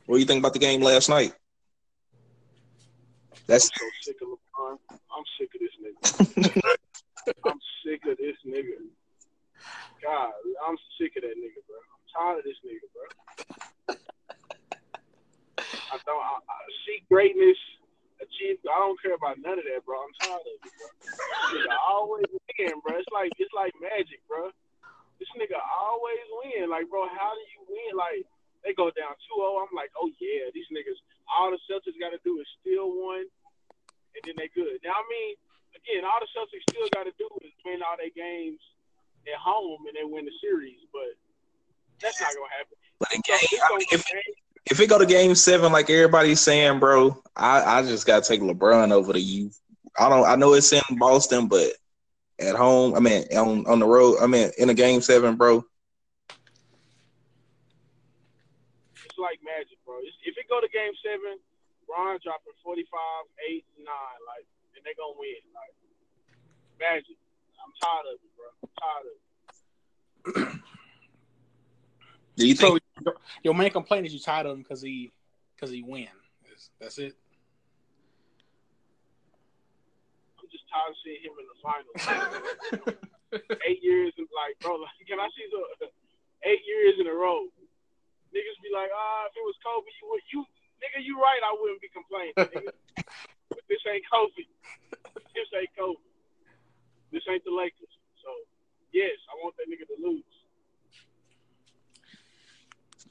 What 0.07 0.15
do 0.15 0.19
you 0.19 0.25
think 0.25 0.39
about 0.39 0.53
the 0.53 0.59
game 0.59 0.81
last 0.81 1.09
night? 1.09 1.33
That's 3.45 3.69
I'm 3.69 3.79
so 3.79 3.85
sick 4.03 4.17
of 4.23 4.27
LeBron. 4.31 4.77
I'm 4.91 5.25
sick 5.35 5.51
of 5.51 5.59
this 5.59 5.75
nigga. 5.83 6.75
I'm 7.45 7.59
sick 7.83 8.01
of 8.07 8.17
this 8.17 8.39
nigga. 8.47 8.87
God, 10.01 10.31
I'm 10.63 10.77
sick 10.95 11.11
of 11.19 11.23
that 11.27 11.35
nigga, 11.35 11.59
bro. 11.67 11.75
I'm 11.75 12.07
tired 12.15 12.39
of 12.39 12.45
this 12.47 12.59
nigga, 12.63 12.87
bro. 12.95 13.03
I 15.91 15.95
don't. 16.07 16.23
I, 16.23 16.35
I 16.39 16.59
see 16.87 17.03
greatness, 17.11 17.59
achieve. 18.23 18.63
I 18.63 18.79
don't 18.79 18.99
care 19.03 19.15
about 19.15 19.43
none 19.43 19.59
of 19.59 19.65
that, 19.67 19.83
bro. 19.83 20.07
I'm 20.07 20.15
tired 20.23 20.39
of 20.39 20.55
it, 20.55 20.71
bro. 20.71 20.87
This 21.03 21.67
nigga 21.67 21.75
always 21.83 22.27
win, 22.31 22.79
bro. 22.79 22.95
It's 22.95 23.11
like 23.11 23.31
it's 23.39 23.51
like 23.51 23.75
magic, 23.83 24.23
bro. 24.27 24.55
This 25.19 25.27
nigga 25.35 25.59
always 25.59 26.23
win. 26.43 26.71
Like, 26.71 26.87
bro, 26.87 27.11
how 27.11 27.35
do 27.35 27.43
you 27.51 27.61
win? 27.67 27.91
Like, 27.97 28.23
they 28.67 28.75
go 28.75 28.91
down 28.91 29.15
2-0. 29.31 29.63
I'm 29.63 29.71
like, 29.71 29.95
oh 29.95 30.11
yeah, 30.19 30.51
these 30.51 30.67
niggas. 30.75 30.99
All 31.31 31.51
the 31.51 31.59
Celtics 31.71 31.95
got 31.99 32.11
to 32.11 32.19
do 32.27 32.39
is 32.43 32.47
steal 32.59 32.91
one, 32.91 33.23
and 34.15 34.21
then 34.27 34.35
they 34.35 34.51
good. 34.51 34.83
Now, 34.83 34.91
I 34.99 35.03
mean, 35.07 35.35
again, 35.71 36.03
all 36.03 36.19
the 36.19 36.27
Celtics 36.35 36.67
still 36.67 36.87
got 36.91 37.07
to 37.07 37.15
do 37.15 37.27
is 37.47 37.51
win 37.63 37.79
all 37.79 37.95
their 37.95 38.11
games 38.11 38.59
at 39.23 39.39
home, 39.39 39.87
and 39.87 39.95
they 39.95 40.03
win 40.03 40.27
the 40.27 40.35
series. 40.43 40.83
But 40.91 41.15
that's 42.03 42.19
not 42.19 42.35
gonna 42.35 42.51
happen. 42.51 42.75
but 42.99 43.09
in 43.15 43.23
So, 43.23 43.47
game. 43.47 43.59
I 43.63 43.77
mean, 43.77 43.87
if 43.91 44.05
if 44.71 44.79
it 44.79 44.89
go 44.89 44.99
to 44.99 45.05
game 45.05 45.35
seven, 45.35 45.71
like 45.71 45.89
everybody's 45.89 46.41
saying, 46.41 46.79
bro, 46.79 47.21
I, 47.35 47.79
I 47.79 47.81
just 47.83 48.05
gotta 48.05 48.27
take 48.27 48.41
LeBron 48.41 48.91
over 48.91 49.13
to 49.13 49.19
you. 49.19 49.51
I 49.97 50.09
don't. 50.09 50.25
I 50.25 50.35
know 50.35 50.53
it's 50.53 50.71
in 50.73 50.81
Boston, 50.97 51.47
but 51.47 51.71
at 52.39 52.55
home, 52.55 52.95
I 52.95 52.99
mean, 52.99 53.25
on 53.35 53.65
on 53.67 53.79
the 53.79 53.87
road, 53.87 54.17
I 54.21 54.27
mean, 54.27 54.51
in 54.57 54.69
a 54.69 54.73
game 54.73 55.01
seven, 55.01 55.35
bro. 55.35 55.65
It's 59.17 59.25
like 59.25 59.41
magic, 59.41 59.81
bro. 59.81 59.97
It's, 60.05 60.13
if 60.21 60.37
it 60.37 60.45
go 60.45 60.61
to 60.61 60.69
game 60.69 60.93
seven, 61.01 61.41
Ron 61.89 62.21
dropping 62.21 62.53
45, 62.61 62.85
8, 62.85 63.65
9, 63.81 63.89
like, 64.29 64.45
and 64.77 64.85
they're 64.85 64.93
gonna 64.93 65.17
win. 65.17 65.41
Like, 65.57 65.73
magic. 66.77 67.17
I'm 67.57 67.73
tired 67.81 68.05
of 68.13 68.21
it, 68.21 68.31
bro. 68.37 68.49
I'm 68.61 68.69
tired 68.77 69.05
of 69.09 69.17
it. 69.17 70.61
Do 72.37 72.45
you 72.45 72.53
think? 72.53 72.77
So 72.77 72.77
your, 73.01 73.15
your 73.41 73.55
main 73.57 73.71
complaint 73.71 74.05
is 74.05 74.13
you 74.13 74.19
tired 74.21 74.45
of 74.45 74.53
him 74.53 74.61
because 74.61 74.81
he 74.85 75.09
because 75.55 75.71
he 75.73 75.81
win. 75.81 76.05
That's- 76.45 76.69
That's 76.79 76.97
it. 77.01 77.17
I'm 80.37 80.45
just 80.53 80.69
tired 80.69 80.93
of 80.93 80.97
seeing 81.01 81.25
him 81.25 81.33
in 81.41 81.47
the 81.49 81.57
finals. 81.65 81.97
eight 83.65 83.81
years 83.81 84.13
and 84.21 84.27
like, 84.29 84.53
bro, 84.61 84.75
like, 84.77 84.93
can 85.09 85.19
I 85.19 85.27
see 85.33 85.49
the 85.49 85.89
eight 86.45 86.61
years 86.67 86.95
in 87.01 87.07
a 87.07 87.13
row? 87.13 87.47
Niggas 88.35 88.57
be 88.61 88.69
like, 88.73 88.91
ah, 88.91 89.27
if 89.27 89.33
it 89.35 89.45
was 89.45 89.57
Kobe, 89.63 89.87
you 90.01 90.05
would, 90.11 90.23
you, 90.31 90.39
nigga, 90.83 90.99
you 91.03 91.15
right, 91.19 91.41
I 91.43 91.55
wouldn't 91.55 91.81
be 91.81 91.89
complaining. 91.89 92.35
But 93.49 93.63
this 93.69 93.79
ain't 93.87 94.03
Kobe. 94.11 94.43
This 95.33 95.47
ain't 95.55 95.69
Kobe. 95.77 96.03
This 97.11 97.23
ain't 97.31 97.43
the 97.45 97.51
Lakers. 97.51 97.87
So, 98.21 98.29
yes, 98.91 99.15
I 99.31 99.39
want 99.41 99.55
that 99.55 99.71
nigga 99.71 99.87
to 99.87 99.95
lose. 100.05 100.23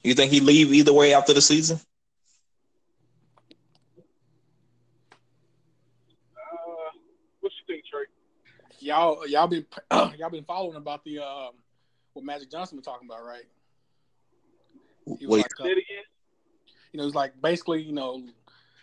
You 0.02 0.14
think 0.14 0.30
he 0.30 0.40
leave 0.40 0.73
either 0.73 0.92
way 0.92 1.14
after 1.14 1.32
the 1.32 1.40
season? 1.40 1.80
Uh, 6.37 6.92
what 7.40 7.50
you 7.50 7.75
think, 7.75 7.85
Trey? 7.90 8.04
Y'all, 8.78 9.26
y'all 9.26 9.49
been 9.49 9.66
y'all 9.90 10.30
been 10.30 10.44
following 10.44 10.76
about 10.76 11.02
the 11.04 11.18
um 11.18 11.54
what 12.12 12.25
Magic 12.25 12.50
Johnson 12.50 12.76
been 12.76 12.85
talking 12.85 13.08
about, 13.08 13.25
right? 13.25 13.44
He 15.19 15.27
was 15.27 15.39
Wait, 15.39 15.47
like, 15.59 15.61
uh, 15.61 15.65
again. 15.65 15.83
you 16.93 16.99
know, 17.01 17.07
it's 17.07 17.15
like 17.15 17.41
basically, 17.41 17.83
you 17.83 17.93
know, 17.93 18.23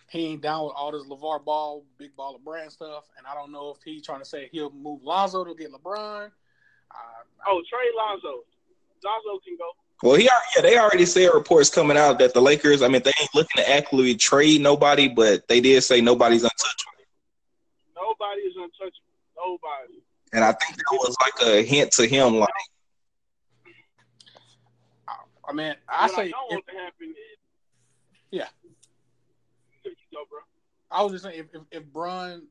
he 0.09 0.27
ain't 0.27 0.41
down 0.41 0.65
with 0.65 0.73
all 0.75 0.91
this 0.91 1.03
LeVar 1.07 1.43
Ball, 1.43 1.83
Big 1.97 2.15
Baller 2.15 2.39
Brand 2.43 2.71
stuff, 2.71 3.05
and 3.17 3.25
I 3.27 3.33
don't 3.33 3.51
know 3.51 3.71
if 3.75 3.83
he's 3.83 4.05
trying 4.05 4.19
to 4.19 4.25
say 4.25 4.47
he'll 4.51 4.71
move 4.71 5.03
Lonzo 5.03 5.43
to 5.43 5.55
get 5.55 5.71
LeBron. 5.71 6.25
Uh, 6.27 6.95
Oh, 7.47 7.61
Trey 7.69 7.79
Lonzo. 7.97 8.43
Lonzo 9.03 9.41
can 9.43 9.57
go. 9.57 9.69
well, 10.01 10.15
he 10.15 10.29
already, 10.29 10.45
yeah, 10.55 10.61
they 10.61 10.77
already 10.77 11.05
said 11.05 11.29
reports 11.33 11.69
coming 11.69 11.97
out 11.97 12.19
that 12.19 12.33
the 12.33 12.41
Lakers. 12.41 12.81
I 12.81 12.87
mean, 12.87 13.01
they 13.03 13.11
ain't 13.19 13.35
looking 13.35 13.63
to 13.63 13.69
actually 13.69 14.15
trade 14.15 14.61
nobody, 14.61 15.09
but 15.09 15.47
they 15.49 15.59
did 15.59 15.83
say 15.83 15.99
nobody's 15.99 16.43
untouchable. 16.43 16.91
Nobody 17.95 18.41
is 18.41 18.53
untouchable. 18.55 18.91
Nobody. 19.35 20.03
And 20.31 20.43
I 20.43 20.53
think 20.53 20.77
that 20.77 20.85
was 20.91 21.15
like 21.21 21.47
a 21.47 21.63
hint 21.63 21.91
to 21.93 22.07
him, 22.07 22.37
like, 22.37 22.49
I 25.47 25.53
mean, 25.53 25.75
I 25.87 26.07
what 26.07 26.15
say 26.15 26.21
I 26.21 26.29
don't 26.29 26.45
if, 26.45 26.51
want 26.51 26.67
to 26.67 26.73
happen 26.73 27.09
is. 27.09 27.39
Yeah. 28.31 28.47
You 29.83 29.91
go, 30.11 30.23
bro. 30.29 30.39
I 30.91 31.03
was 31.03 31.11
just 31.11 31.23
saying 31.23 31.39
if 31.39 31.47
if, 31.53 31.61
if 31.71 31.85
Bron 31.91 32.43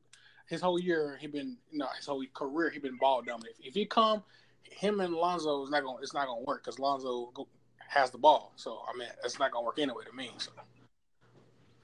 his 0.47 0.61
whole 0.61 0.79
year 0.79 1.17
he 1.19 1.27
been 1.27 1.57
you 1.71 1.79
know 1.79 1.87
his 1.95 2.05
whole 2.05 2.23
career 2.33 2.69
he 2.69 2.79
been 2.79 2.97
ball 2.97 3.21
dominant. 3.21 3.55
If, 3.59 3.67
if 3.69 3.73
he 3.73 3.85
come, 3.85 4.23
him 4.63 4.99
and 4.99 5.13
Lonzo 5.13 5.63
is 5.63 5.69
not 5.69 5.83
gonna 5.83 5.99
it's 6.01 6.13
not 6.13 6.27
gonna 6.27 6.41
work 6.41 6.63
because 6.63 6.79
Lonzo 6.79 7.31
go, 7.33 7.47
has 7.79 8.11
the 8.11 8.17
ball. 8.17 8.53
So 8.55 8.81
I 8.87 8.97
mean 8.97 9.07
it's 9.23 9.39
not 9.39 9.51
gonna 9.51 9.65
work 9.65 9.79
anyway 9.79 10.03
to 10.09 10.15
me. 10.15 10.31
So 10.37 10.51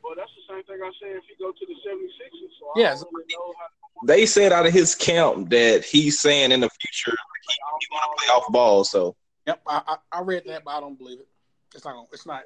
Well, 0.03 0.13
that's 0.15 0.31
the 0.35 0.53
same 0.53 0.63
thing 0.63 0.79
I 0.83 0.91
said 1.01 1.17
if 1.17 1.23
you 1.29 1.35
go 1.39 1.51
to 1.51 1.65
the 1.65 1.73
76ers. 1.73 2.59
So 2.59 2.79
Yeah, 2.79 2.91
really 3.11 3.25
know 3.33 3.53
how 3.57 3.65
they 4.05 4.25
said 4.25 4.53
out 4.53 4.65
of 4.65 4.73
his 4.73 4.95
camp 4.95 5.49
that 5.49 5.83
he's 5.83 6.19
saying 6.19 6.51
in 6.51 6.61
the 6.61 6.69
future 6.69 7.17
he, 7.47 7.53
he 7.53 7.87
want 7.91 8.17
to 8.17 8.25
play 8.25 8.33
off 8.33 8.51
ball. 8.51 8.83
So 8.83 9.15
yep, 9.49 9.61
I, 9.67 9.81
I 9.87 10.19
I 10.19 10.21
read 10.21 10.43
that, 10.47 10.63
but 10.63 10.71
I 10.71 10.79
don't 10.79 10.97
believe 10.97 11.19
it. 11.19 11.27
It's 11.73 11.85
not 11.85 11.93
gonna 11.93 12.07
it's 12.11 12.25
not. 12.25 12.43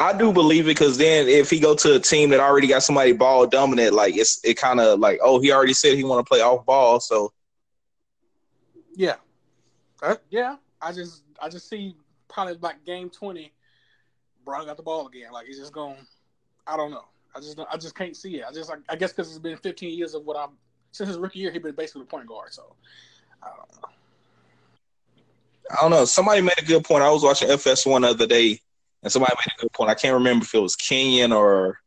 I 0.00 0.16
do 0.16 0.32
believe 0.32 0.64
it 0.66 0.68
because 0.68 0.96
then 0.96 1.28
if 1.28 1.50
he 1.50 1.58
go 1.58 1.74
to 1.74 1.96
a 1.96 1.98
team 1.98 2.30
that 2.30 2.40
already 2.40 2.68
got 2.68 2.82
somebody 2.82 3.12
ball 3.12 3.46
dominant, 3.46 3.94
like 3.94 4.16
it's 4.16 4.42
it 4.44 4.54
kind 4.54 4.80
of 4.80 4.98
like 5.00 5.18
oh 5.22 5.40
he 5.40 5.52
already 5.52 5.74
said 5.74 5.96
he 5.96 6.04
want 6.04 6.24
to 6.24 6.28
play 6.28 6.40
off 6.40 6.64
ball. 6.64 7.00
So 7.00 7.32
Yeah, 8.94 9.16
Uh, 10.02 10.16
yeah. 10.30 10.56
I 10.80 10.92
just 10.92 11.22
I 11.42 11.48
just 11.48 11.68
see 11.68 11.94
probably 12.28 12.54
like 12.60 12.84
game 12.84 13.10
twenty, 13.10 13.52
Bron 14.44 14.66
got 14.66 14.76
the 14.76 14.82
ball 14.82 15.06
again. 15.06 15.32
Like 15.32 15.46
he's 15.46 15.58
just 15.58 15.72
going. 15.72 15.96
I 16.66 16.76
don't 16.76 16.90
know. 16.90 17.04
I 17.34 17.40
just 17.40 17.58
I 17.70 17.76
just 17.76 17.94
can't 17.94 18.16
see 18.16 18.36
it. 18.36 18.44
I 18.48 18.52
just 18.52 18.70
I 18.88 18.96
guess 18.96 19.12
because 19.12 19.28
it's 19.28 19.38
been 19.38 19.56
15 19.56 19.96
years 19.96 20.14
of 20.14 20.24
what 20.24 20.36
I'm 20.36 20.56
since 20.92 21.08
his 21.08 21.18
rookie 21.18 21.40
year, 21.40 21.50
he's 21.50 21.62
been 21.62 21.74
basically 21.74 22.02
the 22.02 22.06
point 22.06 22.26
guard. 22.26 22.52
So 22.52 22.74
I 23.42 23.48
don't 23.48 23.82
know. 23.82 23.88
I 25.70 25.80
don't 25.82 25.90
know. 25.90 26.04
Somebody 26.04 26.40
made 26.40 26.58
a 26.58 26.64
good 26.64 26.84
point. 26.84 27.02
I 27.02 27.10
was 27.10 27.22
watching 27.22 27.48
FS1 27.48 28.02
the 28.02 28.08
other 28.08 28.26
day, 28.26 28.60
and 29.02 29.12
somebody 29.12 29.34
made 29.38 29.52
a 29.58 29.62
good 29.62 29.72
point. 29.72 29.90
I 29.90 29.94
can't 29.94 30.14
remember 30.14 30.44
if 30.44 30.54
it 30.54 30.60
was 30.60 30.76
Kenyon 30.76 31.32
or 31.32 31.78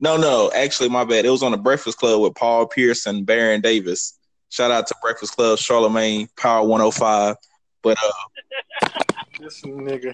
no, 0.00 0.16
no. 0.16 0.50
Actually, 0.54 0.88
my 0.88 1.04
bad. 1.04 1.24
It 1.24 1.30
was 1.30 1.42
on 1.42 1.52
the 1.52 1.58
Breakfast 1.58 1.98
Club 1.98 2.20
with 2.20 2.34
Paul 2.34 2.66
Pierce 2.66 3.06
and 3.06 3.26
Baron 3.26 3.60
Davis. 3.60 4.18
Shout 4.48 4.70
out 4.70 4.86
to 4.88 4.94
Breakfast 5.02 5.36
Club, 5.36 5.58
Charlemagne, 5.58 6.28
Power 6.36 6.66
105. 6.66 7.36
But 7.82 7.96
uh, 8.02 8.88
This 9.40 9.62
nigga. 9.62 10.12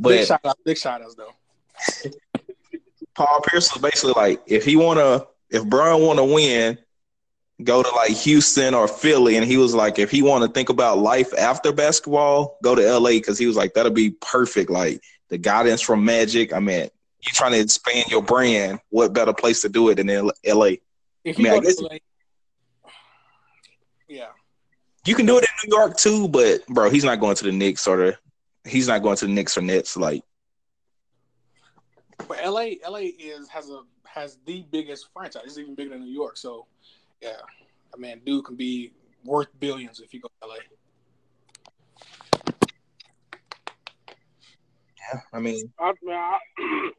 big 0.00 0.26
shout 0.26 0.40
out, 0.44 0.56
big 0.64 0.78
shout 0.78 1.02
outs 1.02 1.14
though. 1.14 2.10
Paul 3.14 3.42
Pierce 3.46 3.72
was 3.72 3.82
basically 3.82 4.14
like, 4.14 4.42
if 4.46 4.64
he 4.64 4.76
wanna, 4.76 5.26
if 5.50 5.64
Bron 5.66 6.00
wanna 6.00 6.24
win, 6.24 6.78
go 7.62 7.82
to 7.82 7.90
like 7.94 8.12
Houston 8.12 8.74
or 8.74 8.86
Philly, 8.88 9.36
and 9.36 9.46
he 9.46 9.56
was 9.56 9.74
like, 9.74 9.98
if 9.98 10.10
he 10.10 10.22
want 10.22 10.44
to 10.44 10.50
think 10.50 10.68
about 10.68 10.98
life 10.98 11.32
after 11.38 11.72
basketball, 11.72 12.58
go 12.62 12.74
to 12.74 12.98
LA 12.98 13.10
because 13.10 13.38
he 13.38 13.46
was 13.46 13.56
like, 13.56 13.74
that'll 13.74 13.92
be 13.92 14.10
perfect. 14.10 14.70
Like 14.70 15.02
the 15.28 15.38
guidance 15.38 15.80
from 15.80 16.04
Magic. 16.04 16.52
I 16.52 16.58
mean, 16.60 16.80
you're 17.20 17.34
trying 17.34 17.52
to 17.52 17.60
expand 17.60 18.10
your 18.10 18.22
brand. 18.22 18.80
What 18.90 19.12
better 19.12 19.32
place 19.32 19.62
to 19.62 19.68
do 19.68 19.88
it 19.90 19.96
than 19.96 20.08
LA? 20.08 20.72
If 21.24 21.38
I 21.38 21.42
mean, 21.42 21.52
I 21.52 21.60
guess- 21.60 21.80
LA, 21.80 21.98
yeah, 24.08 24.28
You 25.06 25.14
can 25.14 25.24
do 25.26 25.38
it 25.38 25.44
in 25.44 25.70
New 25.70 25.76
York 25.76 25.96
too, 25.96 26.28
but 26.28 26.66
bro, 26.66 26.90
he's 26.90 27.04
not 27.04 27.20
going 27.20 27.36
to 27.36 27.44
the 27.44 27.52
Knicks 27.52 27.86
or 27.86 27.96
the. 27.96 28.18
He's 28.68 28.86
not 28.86 29.02
going 29.02 29.16
to 29.16 29.26
the 29.26 29.32
Knicks 29.32 29.56
or 29.56 29.62
Nets. 29.62 29.96
Like, 29.96 30.22
but 32.28 32.38
LA, 32.44 32.74
LA 32.88 33.08
is 33.18 33.48
has 33.48 33.70
a 33.70 33.80
has 34.04 34.38
the 34.46 34.64
biggest 34.70 35.08
franchise. 35.12 35.42
It's 35.46 35.58
even 35.58 35.74
bigger 35.74 35.90
than 35.90 36.00
New 36.00 36.12
York. 36.12 36.36
So 36.36 36.66
yeah, 37.22 37.40
I 37.94 37.98
mean, 37.98 38.20
dude 38.26 38.44
can 38.44 38.56
be 38.56 38.92
worth 39.24 39.48
billions 39.60 40.00
if 40.00 40.12
you 40.12 40.20
go 40.20 40.28
to 40.42 40.48
LA. 40.48 40.56
yeah, 44.98 45.20
I 45.32 45.38
mean, 45.38 45.72
I, 45.78 45.92
man, 46.02 46.16
I, 46.16 46.38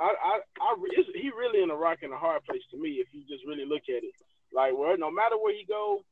I, 0.00 0.04
I, 0.04 0.38
I 0.60 0.76
it's, 0.92 1.08
he 1.14 1.30
really 1.30 1.62
in 1.62 1.70
a 1.70 1.76
rock 1.76 1.98
and 2.02 2.12
a 2.12 2.16
hard 2.16 2.44
place 2.44 2.62
to 2.72 2.76
me 2.76 3.00
if 3.00 3.08
you 3.12 3.22
just 3.28 3.46
really 3.46 3.64
look 3.64 3.82
at 3.88 4.04
it. 4.04 4.14
Like, 4.52 4.76
where 4.76 4.96
no 4.96 5.10
matter 5.10 5.36
where 5.36 5.54
he 5.54 5.64
go, 5.64 6.04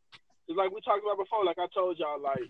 it's 0.48 0.56
like 0.56 0.72
we 0.72 0.80
talked 0.80 1.04
about 1.04 1.18
before. 1.18 1.44
Like 1.44 1.58
I 1.58 1.66
told 1.74 1.98
y'all, 1.98 2.20
like 2.20 2.48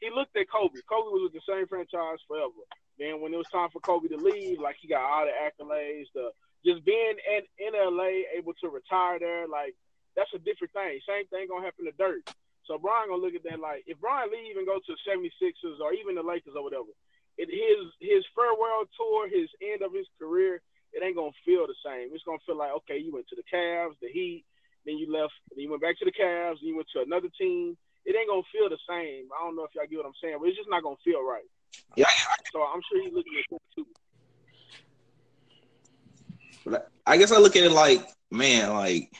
he 0.00 0.10
looked 0.10 0.36
at 0.36 0.50
Kobe. 0.50 0.80
Kobe 0.88 1.14
was 1.14 1.30
with 1.30 1.36
the 1.38 1.46
same 1.48 1.66
franchise 1.66 2.20
forever. 2.28 2.66
Then 2.98 3.20
when 3.20 3.32
it 3.32 3.38
was 3.38 3.48
time 3.50 3.70
for 3.72 3.80
Kobe 3.80 4.08
to 4.08 4.16
leave, 4.16 4.60
like 4.60 4.76
he 4.80 4.88
got 4.88 5.02
all 5.02 5.26
the 5.26 5.34
accolades, 5.34 6.10
the 6.14 6.30
just 6.64 6.84
being 6.84 7.16
in, 7.28 7.42
in 7.60 7.72
LA, 7.74 8.24
able 8.36 8.54
to 8.60 8.68
retire 8.68 9.18
there, 9.18 9.46
like 9.48 9.74
that's 10.16 10.32
a 10.34 10.42
different 10.42 10.72
thing. 10.72 11.00
Same 11.06 11.26
thing 11.28 11.50
gonna 11.50 11.66
happen 11.66 11.84
to 11.86 11.94
Dirk. 11.98 12.24
So 12.66 12.78
Bron 12.78 13.08
gonna 13.08 13.20
look 13.20 13.34
at 13.34 13.44
that 13.44 13.60
like 13.60 13.84
if 13.86 14.00
Bron 14.00 14.30
leave 14.32 14.56
and 14.56 14.66
go 14.66 14.80
to 14.80 14.92
76ers 15.04 15.80
or 15.80 15.92
even 15.92 16.14
the 16.14 16.24
Lakers 16.24 16.56
or 16.56 16.64
whatever, 16.64 16.90
it, 17.36 17.50
his 17.50 17.92
his 18.00 18.24
farewell 18.34 18.88
tour, 18.96 19.28
his 19.28 19.50
end 19.60 19.82
of 19.82 19.92
his 19.92 20.06
career, 20.18 20.62
it 20.92 21.02
ain't 21.04 21.16
gonna 21.16 21.34
feel 21.44 21.66
the 21.66 21.76
same. 21.84 22.14
It's 22.14 22.24
gonna 22.24 22.42
feel 22.46 22.56
like 22.56 22.72
okay, 22.84 22.98
you 22.98 23.12
went 23.12 23.28
to 23.28 23.36
the 23.36 23.44
Cavs, 23.44 23.98
the 24.00 24.08
Heat, 24.08 24.44
then 24.86 24.96
you 24.96 25.10
left, 25.10 25.34
then 25.50 25.60
you 25.64 25.70
went 25.70 25.82
back 25.82 25.98
to 25.98 26.06
the 26.06 26.14
Cavs, 26.14 26.60
then 26.60 26.72
you 26.72 26.76
went 26.76 26.88
to 26.94 27.02
another 27.02 27.28
team. 27.36 27.76
It 28.06 28.16
ain't 28.16 28.28
gonna 28.28 28.46
feel 28.52 28.68
the 28.68 28.80
same. 28.88 29.28
I 29.32 29.44
don't 29.44 29.56
know 29.56 29.64
if 29.64 29.74
y'all 29.74 29.88
get 29.88 29.98
what 29.98 30.06
I'm 30.06 30.18
saying, 30.22 30.36
but 30.38 30.48
it's 30.48 30.56
just 30.56 30.70
not 30.70 30.82
gonna 30.82 31.00
feel 31.04 31.24
right. 31.24 31.48
yeah, 31.96 32.06
So 32.52 32.62
I'm 32.62 32.80
sure 32.88 33.02
he's 33.02 33.12
looking 33.12 33.32
at 33.36 33.44
that 33.50 33.60
too. 33.74 33.86
I 37.06 37.18
guess 37.18 37.32
I 37.32 37.38
look 37.38 37.56
at 37.56 37.64
it 37.64 37.72
like, 37.72 38.06
man, 38.30 38.72
like 38.72 39.12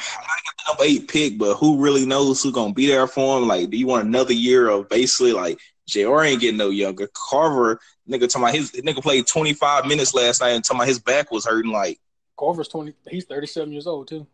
I 0.00 0.36
get 0.44 0.54
the 0.58 0.70
number 0.72 0.84
eight 0.84 1.08
pick, 1.08 1.38
but 1.38 1.54
who 1.56 1.78
really 1.78 2.06
knows 2.06 2.42
who's 2.42 2.52
gonna 2.52 2.72
be 2.72 2.86
there 2.86 3.06
for 3.06 3.38
him? 3.38 3.48
Like, 3.48 3.70
do 3.70 3.76
you 3.76 3.86
want 3.86 4.06
another 4.06 4.32
year 4.32 4.68
of 4.68 4.88
basically 4.88 5.32
like 5.32 5.58
J.R. 5.86 6.24
ain't 6.24 6.40
getting 6.40 6.56
no 6.58 6.70
younger? 6.70 7.08
Korver, 7.08 7.76
nigga, 8.08 8.28
talking 8.28 8.42
about 8.42 8.54
his 8.54 8.72
nigga 8.72 9.02
played 9.02 9.26
25 9.26 9.86
minutes 9.86 10.14
last 10.14 10.40
night 10.40 10.50
and 10.50 10.64
talking 10.64 10.78
about 10.80 10.88
his 10.88 10.98
back 11.00 11.30
was 11.30 11.44
hurting. 11.46 11.72
Like, 11.72 11.98
Korver's 12.38 12.68
twenty. 12.68 12.94
He's 13.08 13.24
thirty-seven 13.26 13.72
years 13.72 13.86
old 13.86 14.08
too. 14.08 14.26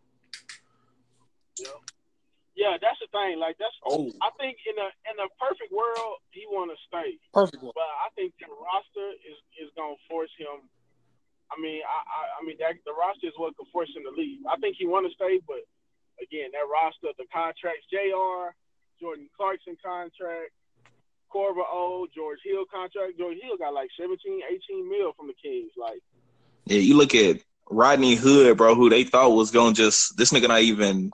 Yeah, 2.55 2.73
that's 2.81 2.97
the 2.97 3.07
thing. 3.13 3.37
Like 3.39 3.57
that's 3.59 3.73
Oh, 3.85 4.09
I 4.21 4.29
think 4.39 4.57
in 4.65 4.73
a 4.81 4.89
in 5.13 5.17
a 5.21 5.29
perfect 5.37 5.71
world 5.71 6.17
he 6.31 6.45
wanna 6.49 6.73
stay. 6.87 7.17
perfect 7.33 7.61
one. 7.61 7.71
But 7.75 7.85
I 7.85 8.09
think 8.15 8.33
the 8.39 8.47
roster 8.49 9.13
is 9.21 9.37
is 9.61 9.69
gonna 9.77 9.95
force 10.09 10.31
him. 10.37 10.65
I 11.51 11.55
mean, 11.59 11.81
I 11.83 11.97
I, 12.03 12.21
I 12.37 12.45
mean 12.45 12.57
that 12.59 12.75
the 12.85 12.93
roster 12.93 13.27
is 13.27 13.37
what 13.37 13.55
could 13.57 13.67
force 13.71 13.89
him 13.95 14.03
to 14.03 14.13
leave. 14.13 14.43
I 14.49 14.57
think 14.57 14.75
he 14.77 14.85
want 14.85 15.07
to 15.07 15.13
stay, 15.13 15.39
but 15.47 15.63
again, 16.21 16.51
that 16.51 16.67
roster, 16.67 17.13
the 17.17 17.25
contracts, 17.31 17.87
J.R. 17.91 18.55
Jordan 18.99 19.29
Clarkson 19.37 19.77
contract, 19.83 20.51
Korver 21.33 21.65
O, 21.67 22.07
George 22.13 22.39
Hill 22.43 22.65
contract. 22.71 23.17
George 23.17 23.37
Hill 23.41 23.57
got 23.57 23.73
like 23.73 23.89
17, 23.99 24.41
18 24.49 24.89
mil 24.89 25.13
from 25.13 25.27
the 25.27 25.37
Kings. 25.41 25.71
Like, 25.77 26.01
yeah, 26.65 26.79
you 26.79 26.97
look 26.97 27.15
at 27.15 27.37
Rodney 27.69 28.15
Hood, 28.15 28.57
bro, 28.57 28.75
who 28.75 28.89
they 28.89 29.03
thought 29.03 29.29
was 29.29 29.51
gonna 29.51 29.73
just 29.73 30.17
this 30.17 30.31
nigga 30.31 30.47
not 30.47 30.61
even 30.61 31.11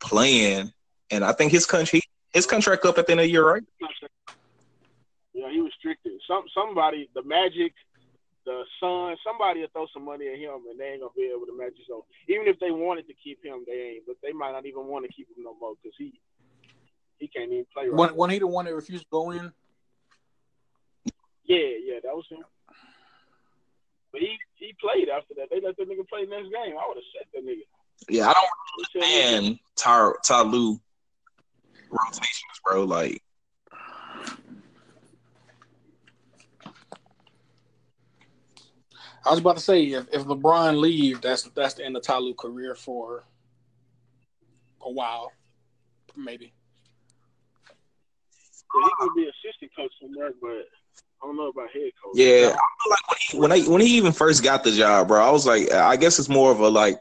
playing, 0.00 0.72
and 1.10 1.24
I 1.24 1.32
think 1.32 1.52
his 1.52 1.66
country 1.66 2.00
his 2.32 2.46
contract 2.46 2.84
up 2.84 2.98
at 2.98 3.06
the 3.06 3.12
end 3.12 3.20
of 3.20 3.24
the 3.24 3.30
year, 3.30 3.46
right? 3.46 3.62
yeah, 5.32 5.50
he 5.50 5.60
was 5.60 5.72
restricted. 5.72 6.20
Some 6.26 6.44
somebody, 6.54 7.08
the 7.14 7.22
Magic, 7.22 7.72
the 8.48 8.64
Sun, 8.80 9.20
somebody 9.20 9.60
will 9.60 9.68
throw 9.76 9.86
some 9.92 10.08
money 10.08 10.32
at 10.32 10.40
him, 10.40 10.64
and 10.72 10.80
they 10.80 10.96
ain't 10.96 11.04
gonna 11.04 11.12
be 11.12 11.28
able 11.28 11.44
to 11.44 11.52
match 11.52 11.76
it. 11.76 11.84
So 11.84 12.08
even 12.32 12.48
if 12.48 12.56
they 12.58 12.72
wanted 12.72 13.06
to 13.08 13.14
keep 13.14 13.44
him, 13.44 13.68
they 13.68 14.00
ain't. 14.00 14.08
But 14.08 14.16
they 14.24 14.32
might 14.32 14.52
not 14.52 14.64
even 14.64 14.88
want 14.88 15.04
to 15.04 15.12
keep 15.12 15.28
him 15.28 15.44
no 15.44 15.52
more 15.60 15.76
because 15.76 15.92
he 16.00 16.16
he 17.20 17.28
can't 17.28 17.52
even 17.52 17.66
play 17.72 17.92
right. 17.92 17.98
When, 17.98 18.16
when 18.16 18.30
he 18.30 18.38
the 18.38 18.46
one 18.46 18.64
that 18.64 18.74
refused 18.74 19.04
to 19.04 19.12
go 19.12 19.30
in, 19.32 19.52
Yeah, 21.44 21.76
yeah, 21.84 22.00
that 22.04 22.16
was 22.16 22.24
him. 22.30 22.44
But 24.12 24.20
he 24.20 24.38
he 24.56 24.74
played 24.80 25.08
after 25.08 25.34
that. 25.36 25.48
They 25.50 25.60
let 25.60 25.76
that 25.76 25.88
nigga 25.88 26.08
play 26.08 26.24
next 26.24 26.48
game. 26.48 26.76
I 26.76 26.84
would 26.88 26.96
have 26.96 27.10
set 27.12 27.28
that 27.34 27.44
nigga. 27.44 27.64
Yeah, 28.08 28.28
I 28.28 28.32
don't 28.32 28.48
He 28.78 29.00
said, 29.00 29.02
understand 29.04 29.58
Ty 29.76 30.12
Ty 30.24 30.42
Lue 30.42 30.80
rotations, 31.90 32.60
bro. 32.64 32.84
Like, 32.84 33.22
I 39.24 39.30
was 39.30 39.40
about 39.40 39.56
to 39.56 39.62
say 39.62 39.84
if, 39.84 40.06
if 40.12 40.24
LeBron 40.24 40.80
leave, 40.80 41.20
that's 41.20 41.42
that's 41.54 41.74
the 41.74 41.84
end 41.84 41.96
of 41.96 42.02
Ty 42.02 42.20
career 42.38 42.74
for 42.74 43.24
a 44.80 44.90
while, 44.90 45.32
maybe. 46.16 46.52
Yeah, 48.74 48.84
he 48.84 48.90
could 49.00 49.14
be 49.14 49.28
assistant 49.28 49.70
coach 49.76 49.92
somewhere, 50.00 50.30
but 50.40 50.66
I 51.22 51.26
don't 51.26 51.36
know 51.36 51.48
about 51.48 51.70
head 51.70 51.90
coach. 52.02 52.12
Yeah, 52.14 52.26
I 52.26 52.58
feel 52.82 52.90
like 52.90 53.08
when 53.08 53.18
he, 53.18 53.38
when 53.38 53.52
I 53.52 53.60
when 53.72 53.80
he 53.80 53.96
even 53.96 54.12
first 54.12 54.42
got 54.42 54.64
the 54.64 54.70
job, 54.70 55.08
bro, 55.08 55.22
I 55.22 55.30
was 55.30 55.46
like, 55.46 55.72
I 55.72 55.96
guess 55.96 56.18
it's 56.18 56.28
more 56.28 56.52
of 56.52 56.60
a 56.60 56.68
like 56.68 57.00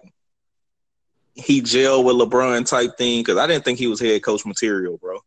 he 1.35 1.61
gel 1.61 2.03
with 2.03 2.15
LeBron 2.15 2.65
type 2.65 2.97
thing 2.97 3.19
because 3.21 3.37
I 3.37 3.45
didn't 3.45 3.63
think 3.63 3.77
he 3.79 3.87
was 3.87 3.99
head 3.99 4.23
coach 4.23 4.45
material, 4.45 4.97
bro. 4.97 5.19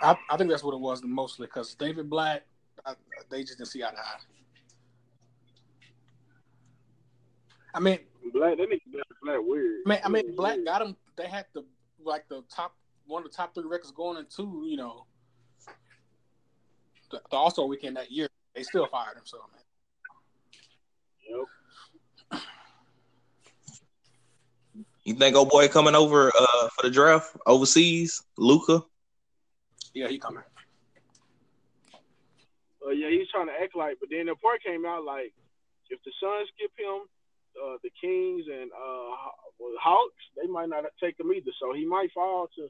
I, 0.00 0.16
I 0.28 0.36
think 0.36 0.50
that's 0.50 0.64
what 0.64 0.74
it 0.74 0.80
was 0.80 1.02
mostly 1.04 1.46
because 1.46 1.74
David 1.76 2.10
Blatt, 2.10 2.44
I, 2.84 2.94
they 3.30 3.42
just 3.42 3.58
didn't 3.58 3.68
see 3.68 3.84
eye 3.84 3.90
to 3.90 3.98
eye. 3.98 4.18
I 7.74 7.80
mean, 7.80 7.98
Blatt, 8.32 8.58
that 8.58 8.68
nigga 8.68 9.02
Blatt 9.22 9.44
weird. 9.44 9.80
I 9.86 9.88
mean, 9.88 9.98
I 10.04 10.08
mean, 10.08 10.36
Blatt 10.36 10.64
got 10.64 10.80
them. 10.80 10.96
They 11.16 11.26
had 11.26 11.46
the 11.54 11.64
like 12.04 12.28
the 12.28 12.42
top 12.54 12.74
one 13.06 13.24
of 13.24 13.30
the 13.30 13.36
top 13.36 13.54
three 13.54 13.64
records 13.64 13.92
going 13.92 14.18
into 14.18 14.64
you 14.66 14.76
know 14.76 15.06
the, 17.10 17.20
the 17.30 17.36
All 17.36 17.50
Star 17.50 17.66
weekend 17.66 17.96
that 17.96 18.10
year. 18.10 18.28
They 18.54 18.62
still 18.62 18.86
fired 18.86 19.16
him, 19.16 19.24
so 19.24 19.38
man. 19.52 19.62
Yep. 22.30 22.42
You 25.04 25.14
think 25.14 25.34
old 25.34 25.50
boy 25.50 25.66
coming 25.68 25.94
over 25.94 26.28
uh, 26.28 26.68
for 26.68 26.82
the 26.82 26.90
draft 26.90 27.36
overseas, 27.46 28.22
Luka? 28.38 28.84
Yeah, 29.94 30.08
he 30.08 30.18
coming. 30.18 30.44
Uh, 32.86 32.90
yeah, 32.90 33.08
he's 33.10 33.28
trying 33.30 33.46
to 33.46 33.52
act 33.52 33.74
like, 33.74 33.96
but 34.00 34.10
then 34.10 34.26
the 34.26 34.32
report 34.32 34.62
came 34.64 34.86
out 34.86 35.04
like 35.04 35.32
if 35.90 35.98
the 36.04 36.12
Suns 36.20 36.48
skip 36.54 36.70
him, 36.78 37.08
uh, 37.56 37.76
the 37.82 37.90
Kings 38.00 38.44
and 38.50 38.70
uh, 38.72 39.16
Hawks, 39.80 40.22
they 40.40 40.46
might 40.46 40.68
not 40.68 40.84
take 41.02 41.18
him 41.18 41.32
either. 41.32 41.50
So 41.60 41.74
he 41.74 41.84
might 41.86 42.12
fall 42.12 42.48
to. 42.56 42.68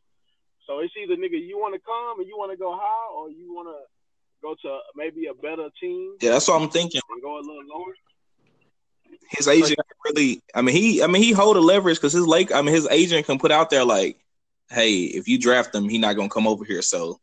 So 0.67 0.79
it's 0.79 0.95
either 0.97 1.17
nigga 1.17 1.41
you 1.41 1.59
want 1.59 1.75
to 1.75 1.81
come 1.81 2.21
and 2.21 2.29
you 2.29 2.37
want 2.37 2.53
to 2.53 2.57
go 2.57 2.73
high, 2.73 3.09
or 3.15 3.31
you 3.31 3.53
want 3.53 3.69
to 3.69 3.83
go 4.43 4.55
to 4.63 4.79
maybe 4.97 5.27
a 5.27 5.35
better 5.35 5.69
team 5.81 6.17
Yeah, 6.21 6.31
that's 6.31 6.49
what 6.49 6.61
I'm 6.61 6.69
thinking. 6.69 7.01
and 7.11 7.23
go 7.23 7.39
a 7.39 7.41
little 7.41 7.63
lower. 7.67 7.95
His 9.31 9.49
agent 9.49 9.79
really, 10.05 10.41
I 10.55 10.63
mean, 10.63 10.75
he, 10.75 11.03
I 11.03 11.07
mean, 11.07 11.23
he 11.23 11.33
hold 11.33 11.57
a 11.57 11.61
leverage 11.61 11.97
because 11.97 12.13
his 12.13 12.27
like, 12.27 12.53
I 12.53 12.61
mean, 12.63 12.75
his 12.75 12.89
agent 12.91 13.27
can 13.27 13.39
put 13.39 13.51
out 13.51 13.71
there 13.71 13.85
like, 13.85 14.19
hey, 14.71 14.95
if 15.03 15.29
you 15.29 15.39
draft 15.39 15.75
him, 15.75 15.89
he 15.89 15.99
not 15.99 16.17
gonna 16.17 16.29
come 16.29 16.47
over 16.47 16.65
here. 16.65 16.83
So 16.83 17.21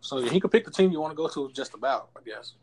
So 0.00 0.18
yeah, 0.18 0.30
he 0.30 0.40
could 0.40 0.50
pick 0.50 0.64
the 0.64 0.70
team 0.70 0.90
you 0.90 1.00
want 1.00 1.12
to 1.12 1.16
go 1.16 1.28
to 1.28 1.50
just 1.54 1.74
about, 1.74 2.10
I 2.16 2.20
guess. 2.22 2.54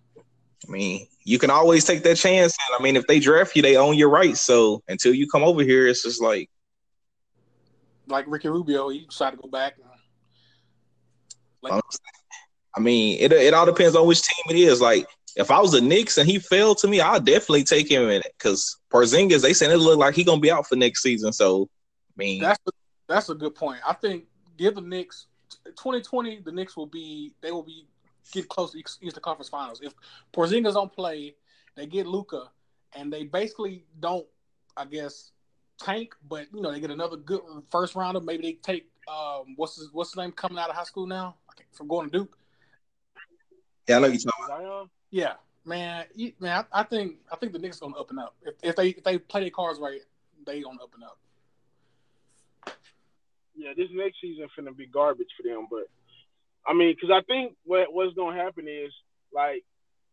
I 0.67 0.71
mean, 0.71 1.07
you 1.23 1.39
can 1.39 1.49
always 1.49 1.85
take 1.85 2.03
that 2.03 2.17
chance. 2.17 2.55
And 2.67 2.79
I 2.79 2.83
mean, 2.83 2.95
if 2.95 3.07
they 3.07 3.19
draft 3.19 3.55
you, 3.55 3.61
they 3.61 3.77
own 3.77 3.95
your 3.97 4.09
rights. 4.09 4.41
So 4.41 4.83
until 4.87 5.13
you 5.13 5.27
come 5.27 5.43
over 5.43 5.63
here, 5.63 5.87
it's 5.87 6.03
just 6.03 6.21
like, 6.21 6.49
Like 8.07 8.25
Ricky 8.27 8.49
Rubio, 8.49 8.89
he 8.89 9.05
decided 9.05 9.37
to 9.37 9.43
go 9.43 9.49
back. 9.49 9.75
Like, 11.61 11.81
I 12.75 12.79
mean, 12.79 13.17
it 13.19 13.31
it 13.33 13.53
all 13.53 13.65
depends 13.65 13.95
on 13.95 14.07
which 14.07 14.21
team 14.21 14.55
it 14.55 14.59
is. 14.59 14.79
Like, 14.79 15.07
if 15.35 15.51
I 15.51 15.59
was 15.59 15.71
the 15.73 15.81
Knicks 15.81 16.17
and 16.17 16.27
he 16.29 16.39
fell 16.39 16.73
to 16.75 16.87
me, 16.87 17.01
I'd 17.01 17.25
definitely 17.25 17.63
take 17.63 17.89
him 17.89 18.03
in 18.03 18.21
it 18.21 18.33
because 18.37 18.77
Porzingis, 18.91 19.41
they 19.41 19.53
said 19.53 19.71
it 19.71 19.77
looked 19.77 19.99
like 19.99 20.15
he 20.15 20.23
gonna 20.23 20.39
be 20.39 20.51
out 20.51 20.67
for 20.67 20.75
next 20.75 21.01
season. 21.01 21.33
So, 21.33 21.63
I 21.63 22.13
mean, 22.15 22.41
that's 22.41 22.59
a, 22.67 22.71
that's 23.07 23.29
a 23.29 23.35
good 23.35 23.55
point. 23.55 23.81
I 23.85 23.93
think 23.93 24.25
give 24.57 24.75
the 24.75 24.81
Knicks 24.81 25.27
2020. 25.65 26.41
The 26.45 26.51
Knicks 26.51 26.77
will 26.77 26.87
be 26.87 27.33
they 27.41 27.51
will 27.51 27.63
be 27.63 27.87
get 28.31 28.47
close 28.49 28.71
to 28.71 28.77
Eastern 28.79 29.21
Conference 29.23 29.49
Finals 29.49 29.81
if 29.81 29.93
Porzingis 30.33 30.73
don't 30.73 30.91
play. 30.93 31.35
They 31.75 31.85
get 31.85 32.07
Luka, 32.07 32.51
and 32.95 33.11
they 33.13 33.23
basically 33.23 33.85
don't, 33.99 34.25
I 34.75 34.85
guess, 34.85 35.31
tank. 35.79 36.13
But 36.27 36.47
you 36.53 36.61
know 36.61 36.71
they 36.71 36.79
get 36.79 36.91
another 36.91 37.17
good 37.17 37.41
first 37.71 37.95
rounder. 37.95 38.19
Maybe 38.19 38.43
they 38.43 38.53
take 38.53 38.89
um, 39.07 39.53
what's 39.55 39.75
his 39.77 39.89
what's 39.93 40.11
his 40.11 40.17
name 40.17 40.31
coming 40.31 40.57
out 40.57 40.69
of 40.69 40.75
high 40.75 40.83
school 40.83 41.07
now 41.07 41.35
from 41.71 41.87
going 41.87 42.09
to 42.09 42.17
Duke. 42.19 42.37
yeah, 43.87 43.97
I 43.97 43.99
know 43.99 44.07
you 44.07 44.17
talking. 44.19 44.45
About. 44.45 44.59
Zion, 44.59 44.89
Yeah, 45.11 45.33
man, 45.65 46.05
you- 46.15 46.33
man, 46.39 46.65
I, 46.73 46.81
I 46.81 46.83
think 46.83 47.17
I 47.31 47.35
think 47.37 47.53
the 47.53 47.59
Knicks 47.59 47.79
gonna 47.79 47.95
up 47.97 48.09
and 48.09 48.19
up 48.19 48.35
if, 48.43 48.55
if 48.63 48.75
they 48.75 48.89
if 48.89 49.03
they 49.03 49.17
play 49.17 49.41
their 49.41 49.49
cards 49.51 49.79
right, 49.79 50.01
they 50.45 50.61
gonna 50.61 50.81
up 50.83 50.93
and 50.95 51.03
up. 51.03 51.17
yeah, 53.55 53.71
this 53.75 53.87
next 53.91 54.17
season 54.21 54.47
finna 54.57 54.75
be 54.75 54.85
garbage 54.85 55.27
for 55.37 55.43
them. 55.47 55.67
But 55.69 55.87
I 56.69 56.73
mean, 56.73 56.93
because 56.93 57.09
I 57.09 57.21
think 57.25 57.55
what 57.65 57.91
what's 57.91 58.13
gonna 58.13 58.37
happen 58.37 58.67
is 58.67 58.93
like 59.33 59.63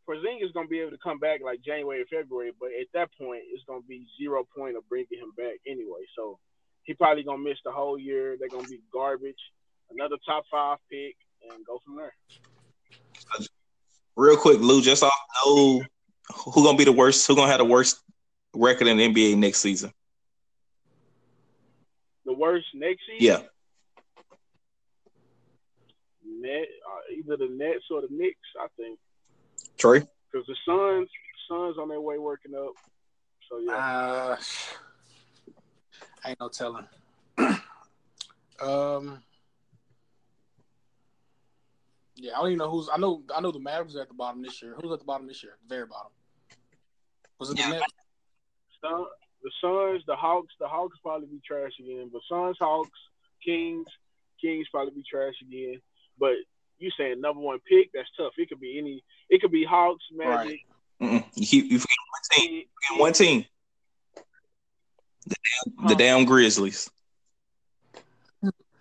Porzingis 0.09 0.55
gonna 0.55 0.69
be 0.69 0.81
able 0.81 0.93
to 0.93 1.05
come 1.05 1.19
back 1.19 1.41
like 1.45 1.61
January 1.61 2.01
or 2.01 2.07
February, 2.07 2.53
but 2.59 2.71
at 2.81 2.87
that 2.95 3.11
point 3.21 3.43
it's 3.53 3.65
gonna 3.69 3.83
be 3.87 4.07
zero 4.19 4.47
point 4.57 4.75
of 4.75 4.89
bringing 4.89 5.19
him 5.21 5.33
back 5.37 5.57
anyway. 5.67 6.01
So 6.17 6.39
he 6.85 6.95
probably 6.95 7.25
gonna 7.25 7.43
miss 7.43 7.59
the 7.63 7.73
whole 7.73 7.99
year. 7.99 8.37
They're 8.39 8.49
gonna 8.49 8.69
be 8.69 8.81
garbage. 8.91 9.37
Another 9.91 10.17
top 10.25 10.45
five 10.51 10.79
pick 10.91 11.17
and 11.43 11.65
go 11.67 11.79
from 11.85 11.97
there. 11.97 12.15
Real 14.17 14.39
quick, 14.39 14.59
Lou, 14.61 14.81
just 14.81 15.03
off 15.03 15.13
know 15.45 15.83
who 16.35 16.65
gonna 16.65 16.79
be 16.79 16.85
the 16.85 16.93
worst, 16.93 17.27
who 17.27 17.37
gonna 17.37 17.51
have 17.51 17.59
the 17.59 17.67
worst 17.67 18.01
record 18.55 18.87
in 18.87 18.97
the 18.97 19.09
NBA 19.09 19.37
next 19.37 19.61
season. 19.61 19.93
The 22.25 22.33
worst 22.33 22.67
next 22.73 23.03
season. 23.07 23.27
Yeah, 23.27 23.43
Net, 26.47 26.67
uh, 26.89 27.15
either 27.19 27.37
the 27.37 27.49
Nets 27.53 27.85
or 27.91 28.01
the 28.03 28.09
Knicks, 28.11 28.39
I 28.61 28.67
think, 28.77 28.99
Trey. 29.79 30.01
because 30.31 30.47
the 30.47 30.57
Suns, 30.67 31.09
Suns 31.49 31.77
on 31.79 31.89
their 31.89 32.01
way 32.01 32.19
working 32.19 32.55
up. 32.55 32.73
So 33.49 33.59
yeah, 33.59 33.75
Uh, 33.77 34.37
ain't 36.27 36.41
no 36.41 36.49
telling. 36.49 36.87
um, 38.61 39.23
yeah, 42.17 42.33
I 42.35 42.39
don't 42.39 42.47
even 42.49 42.59
know 42.59 42.71
who's. 42.71 42.89
I 42.93 42.97
know. 42.97 43.23
I 43.35 43.41
know 43.41 43.53
the 43.53 43.59
Mavericks 43.61 43.95
are 43.97 44.03
at 44.03 44.09
the 44.09 44.15
bottom 44.15 44.43
this 44.43 44.63
year. 44.63 44.75
Who's 44.81 44.93
at 44.93 44.99
the 45.01 45.05
bottom 45.05 45.27
this 45.27 45.43
year? 45.43 45.57
The 45.69 45.75
very 45.75 45.87
bottom. 45.87 46.11
Was 47.39 47.51
it 47.51 47.57
the 47.57 47.63
Yeah. 47.63 47.71
Nets? 47.73 47.85
Sun, 48.81 49.05
the 49.43 49.51
Suns, 49.61 50.03
the 50.07 50.17
Hawks, 50.17 50.55
the 50.59 50.67
Hawks 50.69 50.97
probably 51.03 51.29
be 51.29 51.41
trash 51.47 51.73
again. 51.79 52.09
But 52.13 52.23
Suns, 52.29 52.57
Hawks, 52.59 52.99
Kings, 53.45 53.87
Kings 54.41 54.67
probably 54.71 54.95
be 54.95 55.05
trash 55.09 55.35
again. 55.43 55.81
But 56.19 56.33
you 56.79 56.91
saying 56.99 57.21
number 57.21 57.41
one 57.41 57.59
pick? 57.69 57.91
That's 57.95 58.09
tough. 58.17 58.33
It 58.39 58.49
could 58.49 58.61
be 58.61 58.79
any. 58.79 59.03
It 59.31 59.41
could 59.41 59.51
be 59.53 59.65
Hawks, 59.65 60.05
Magic. 60.13 60.61
Mm-mm. 61.03 61.25
You 61.35 61.47
keep 61.47 61.71
you 61.71 61.79
forget 61.79 61.97
one 62.11 62.23
team. 62.31 62.65
Forget 62.89 63.01
one 63.01 63.13
team. 63.13 63.45
The 65.27 65.35
damn, 65.77 65.87
the 65.89 65.95
damn 65.95 66.25
Grizzlies. 66.25 66.89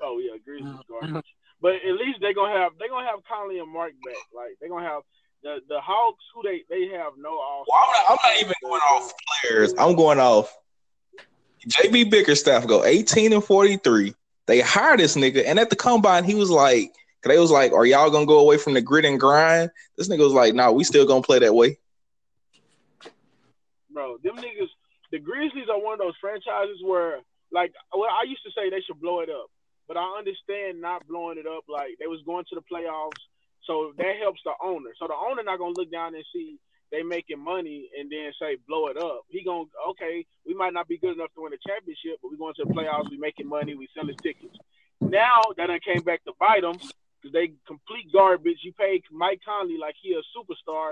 Oh 0.02 0.19
yeah, 0.19 0.38
Grizzlies 0.45 0.67
Mhm. 0.74 0.88
garbage. 0.88 1.26
But 1.62 1.76
at 1.76 1.93
least 1.95 2.19
they 2.21 2.34
gonna 2.34 2.58
have 2.58 2.74
they 2.80 2.88
gonna 2.88 3.08
have 3.08 3.19
Conley 3.28 3.60
and 3.60 3.71
Marc 3.71 3.93
back. 4.06 4.15
Like 4.34 4.56
they're 4.60 4.69
gonna 4.69 4.88
have 4.88 5.02
the 5.41 5.62
the 5.67 5.82
Hawks 5.82 6.24
who 6.34 6.43
they 6.43 6.63
they 6.69 6.88
have 6.95 7.13
no 7.17 7.30
all. 7.30 7.65
Well, 7.67 7.80
I'm 7.88 7.91
not, 7.93 8.12
I'm 8.12 8.17
not 8.32 8.41
even 8.41 8.54
going 8.62 8.82
off 8.82 9.13
players. 9.41 9.74
I'm 9.78 9.95
going 9.95 10.19
off. 10.19 10.56
JB 11.67 12.12
Bickerstaff 12.12 12.67
go 12.67 12.84
18 12.86 13.34
and 13.34 13.43
43. 13.43 14.13
They 14.45 14.62
hired 14.62 15.00
this 15.00 15.15
nigga, 15.15 15.43
and 15.48 15.58
at 15.60 15.71
the 15.71 15.76
combine, 15.76 16.24
he 16.24 16.36
was 16.36 16.52
like, 16.52 16.91
they 17.26 17.40
was 17.40 17.52
like, 17.52 17.72
"Are 17.72 17.86
y'all 17.86 18.10
gonna 18.10 18.26
go 18.26 18.40
away 18.40 18.58
from 18.58 18.74
the 18.74 18.82
grit 18.82 19.06
and 19.06 19.20
grind?" 19.20 19.72
This 19.98 20.10
nigga 20.10 20.20
was 20.20 20.34
like, 20.34 20.54
"Nah, 20.54 20.72
we 20.72 20.84
still 20.84 21.06
gonna 21.06 21.22
play 21.22 21.40
that 21.40 21.56
way." 21.56 21.78
bro. 23.96 24.18
Them 24.22 24.36
niggas, 24.36 24.70
the 25.12 25.18
Grizzlies 25.18 25.72
are 25.72 25.82
one 25.82 25.94
of 25.94 26.00
those 26.00 26.20
franchises 26.22 26.84
where, 26.84 27.24
like, 27.52 27.72
well, 27.96 28.12
I 28.12 28.28
used 28.28 28.44
to 28.44 28.52
say 28.52 28.70
they 28.70 28.84
should 28.86 29.00
blow 29.00 29.22
it 29.22 29.30
up, 29.32 29.50
but 29.88 29.98
I 29.98 30.04
understand 30.20 30.82
not 30.82 31.08
blowing 31.08 31.40
it 31.40 31.48
up. 31.48 31.64
Like 31.68 31.96
they 31.98 32.06
was 32.06 32.22
going 32.28 32.46
to 32.52 32.56
the 32.56 32.68
playoffs, 32.70 33.24
so 33.64 33.94
that 33.98 34.20
helps 34.22 34.42
the 34.44 34.54
owner. 34.62 34.92
So 35.00 35.08
the 35.08 35.16
owner 35.16 35.42
not 35.42 35.58
gonna 35.58 35.74
look 35.78 35.90
down 35.90 36.14
and 36.14 36.26
see 36.34 36.60
they 36.92 37.02
making 37.02 37.40
money 37.40 37.90
and 37.98 38.12
then 38.12 38.32
say 38.40 38.58
blow 38.68 38.88
it 38.88 38.98
up. 38.98 39.24
He 39.30 39.44
gonna 39.44 39.72
okay, 39.90 40.26
we 40.46 40.54
might 40.54 40.74
not 40.74 40.88
be 40.88 40.98
good 40.98 41.16
enough 41.16 41.34
to 41.36 41.42
win 41.42 41.54
a 41.54 41.62
championship, 41.66 42.20
but 42.22 42.30
we 42.30 42.38
going 42.38 42.54
to 42.56 42.66
the 42.66 42.74
playoffs. 42.74 43.10
We 43.10 43.18
making 43.18 43.48
money. 43.48 43.74
We 43.74 43.88
selling 43.96 44.18
tickets. 44.18 44.58
Now 45.00 45.42
that 45.58 45.72
I 45.72 45.80
came 45.80 46.04
back 46.04 46.24
to 46.26 46.34
bite 46.40 46.62
them 46.62 46.76
because 47.26 47.34
they 47.34 47.54
complete 47.66 48.12
garbage. 48.14 48.60
You 48.62 48.74
pay 48.74 49.02
Mike 49.12 49.42
Conley 49.46 49.78
like 49.78 49.96
he 50.02 50.14
a 50.14 50.22
superstar, 50.38 50.92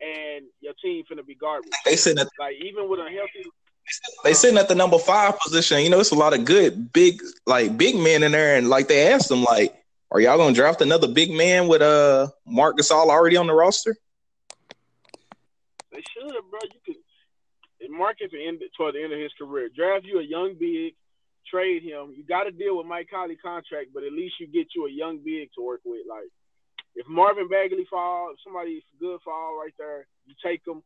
and 0.00 0.46
your 0.60 0.72
team 0.82 1.04
finna 1.10 1.26
be 1.26 1.34
garbage. 1.34 1.70
They 1.84 1.96
sitting 1.96 2.20
at 2.20 2.28
Like 2.38 2.56
even 2.62 2.88
with 2.88 3.00
a 3.00 3.10
healthy, 3.10 3.50
they 4.24 4.32
sitting 4.32 4.58
at 4.58 4.68
the 4.68 4.74
number 4.74 4.98
five 4.98 5.38
position. 5.38 5.80
You 5.80 5.90
know, 5.90 6.00
it's 6.00 6.12
a 6.12 6.16
lot 6.16 6.32
of 6.34 6.44
good 6.44 6.92
big 6.92 7.22
like 7.46 7.76
big 7.76 7.96
men 7.96 8.22
in 8.22 8.32
there, 8.32 8.56
and 8.56 8.68
like 8.68 8.88
they 8.88 9.12
asked 9.12 9.28
them, 9.28 9.44
like, 9.44 9.74
"Are 10.10 10.20
y'all 10.20 10.38
gonna 10.38 10.54
draft 10.54 10.80
another 10.80 11.08
big 11.08 11.30
man 11.30 11.68
with 11.68 11.82
uh 11.82 12.28
Marc 12.46 12.78
Gasol 12.78 13.10
already 13.10 13.36
on 13.36 13.46
the 13.46 13.54
roster?" 13.54 13.96
they 15.92 16.02
should, 16.14 16.34
have, 16.34 16.50
bro. 16.50 16.60
You 16.64 16.80
could. 16.86 16.96
Marc 17.90 18.22
at 18.22 18.30
the 18.30 18.46
end 18.46 18.62
toward 18.76 18.94
the 18.94 19.02
end 19.02 19.12
of 19.12 19.18
his 19.18 19.32
career, 19.36 19.68
draft 19.74 20.04
you 20.04 20.20
a 20.20 20.22
young 20.22 20.54
big, 20.54 20.94
trade 21.46 21.82
him. 21.82 22.14
You 22.16 22.24
got 22.24 22.44
to 22.44 22.50
deal 22.50 22.76
with 22.76 22.86
Mike 22.86 23.08
Conley 23.12 23.36
contract, 23.36 23.90
but 23.94 24.04
at 24.04 24.12
least 24.12 24.34
you 24.40 24.46
get 24.46 24.68
you 24.74 24.86
a 24.86 24.90
young 24.90 25.18
big 25.24 25.50
to 25.56 25.64
work 25.64 25.80
with. 25.84 26.06
Like 26.08 26.28
if 26.94 27.06
Marvin 27.08 27.48
Bagley 27.48 27.86
fall, 27.88 28.30
if 28.32 28.38
somebody 28.44 28.82
good 29.00 29.20
fall 29.24 29.58
right 29.58 29.74
there, 29.78 30.06
you 30.26 30.34
take 30.44 30.62
him. 30.66 30.82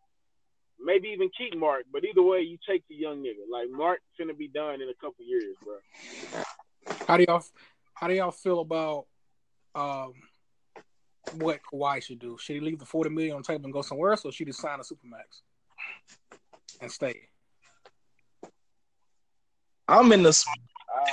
Maybe 0.84 1.08
even 1.08 1.30
keep 1.36 1.56
Marc, 1.56 1.84
but 1.92 2.02
either 2.04 2.22
way, 2.22 2.40
you 2.40 2.58
take 2.68 2.82
the 2.88 2.96
young 2.96 3.22
nigga. 3.22 3.46
Like 3.50 3.70
Marc 3.70 4.00
finna 4.20 4.36
be 4.36 4.48
done 4.48 4.80
in 4.80 4.88
a 4.88 4.94
couple 5.00 5.24
years, 5.24 5.54
bro. 5.62 5.76
How 7.06 7.16
do 7.16 7.24
y'all 7.28 7.44
how 7.94 8.08
do 8.08 8.14
y'all 8.14 8.32
feel 8.32 8.60
about 8.60 9.06
um 9.74 10.12
what 11.34 11.60
Kawhi 11.72 12.02
should 12.02 12.18
do? 12.18 12.36
Should 12.40 12.56
he 12.56 12.60
leave 12.60 12.78
the 12.78 12.84
forty 12.84 13.10
million 13.10 13.36
on 13.36 13.42
the 13.42 13.46
table 13.46 13.64
and 13.64 13.72
go 13.72 13.82
somewhere 13.82 14.10
else, 14.10 14.24
or 14.24 14.32
should 14.32 14.48
he 14.48 14.52
sign 14.52 14.80
a 14.80 14.82
supermax 14.82 15.42
and 16.80 16.90
stay? 16.90 17.28
I'm 19.92 20.10
in 20.10 20.22
the 20.22 20.44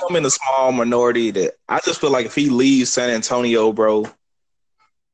I'm 0.08 0.16
in 0.16 0.22
the 0.22 0.30
small 0.30 0.72
minority 0.72 1.30
that 1.32 1.52
I 1.68 1.80
just 1.84 2.00
feel 2.00 2.10
like 2.10 2.24
if 2.24 2.34
he 2.34 2.48
leaves 2.48 2.90
San 2.90 3.10
Antonio, 3.10 3.72
bro, 3.72 4.06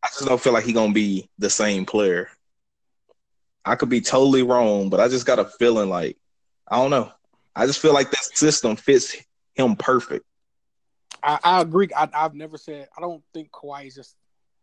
I 0.03 0.09
just 0.09 0.25
don't 0.25 0.41
feel 0.41 0.53
like 0.53 0.65
he 0.65 0.73
gonna 0.73 0.93
be 0.93 1.29
the 1.39 1.51
same 1.51 1.85
player. 1.85 2.29
I 3.65 3.75
could 3.75 3.89
be 3.89 4.01
totally 4.01 4.45
wrong, 4.45 4.89
but 4.89 5.01
I 5.01 5.09
just 5.09 5.27
got 5.27 5.41
a 5.41 5.45
feeling 5.45 5.89
like 5.89 6.17
I 6.69 6.77
don't 6.77 6.91
know. 6.91 7.11
I 7.57 7.67
just 7.67 7.81
feel 7.81 7.93
like 7.93 8.11
that 8.13 8.25
system 8.37 8.77
fits 8.77 9.17
him 9.57 9.75
perfect. 9.75 10.25
I, 11.25 11.41
I 11.43 11.61
agree. 11.61 11.89
I, 11.97 12.09
have 12.13 12.35
never 12.35 12.59
said 12.59 12.89
I 12.97 13.01
don't 13.01 13.25
think 13.35 13.51
Kawhi 13.51 13.89
is 13.89 13.97
just 13.97 14.15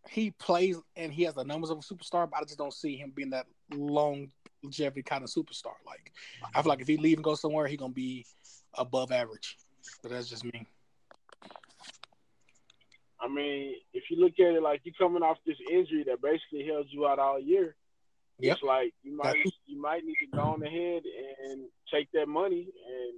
he 0.07 0.31
plays 0.31 0.77
and 0.95 1.11
he 1.11 1.23
has 1.23 1.33
the 1.33 1.43
numbers 1.43 1.71
of 1.71 1.79
a 1.79 1.81
superstar, 1.81 2.29
but 2.29 2.39
I 2.39 2.43
just 2.43 2.57
don't 2.57 2.73
see 2.73 2.95
him 2.95 3.11
being 3.13 3.31
that 3.31 3.47
long 3.73 4.29
longevity 4.63 5.03
kind 5.03 5.23
of 5.23 5.29
superstar. 5.29 5.73
Like 5.85 6.13
I 6.55 6.61
feel 6.61 6.69
like 6.69 6.81
if 6.81 6.87
he 6.87 6.95
leave 6.95 7.17
and 7.17 7.23
go 7.23 7.35
somewhere, 7.35 7.67
he 7.67 7.75
gonna 7.75 7.93
be 7.93 8.25
above 8.77 9.11
average. 9.11 9.57
But 10.01 10.11
that's 10.11 10.29
just 10.29 10.43
me. 10.43 10.65
I 13.19 13.27
mean, 13.27 13.75
if 13.93 14.03
you 14.09 14.19
look 14.19 14.33
at 14.39 14.53
it 14.53 14.61
like 14.61 14.81
you're 14.83 14.93
coming 14.97 15.23
off 15.23 15.37
this 15.45 15.57
injury 15.71 16.03
that 16.07 16.21
basically 16.21 16.65
held 16.67 16.87
you 16.89 17.07
out 17.07 17.19
all 17.19 17.39
year, 17.39 17.75
yep. 18.39 18.55
it's 18.55 18.63
like 18.63 18.93
you 19.01 19.15
might 19.15 19.37
you 19.65 19.81
might 19.81 20.03
need 20.03 20.17
to 20.19 20.37
go 20.37 20.41
on 20.43 20.63
ahead 20.63 21.03
and 21.45 21.61
take 21.91 22.11
that 22.11 22.27
money 22.27 22.67
and 22.87 23.13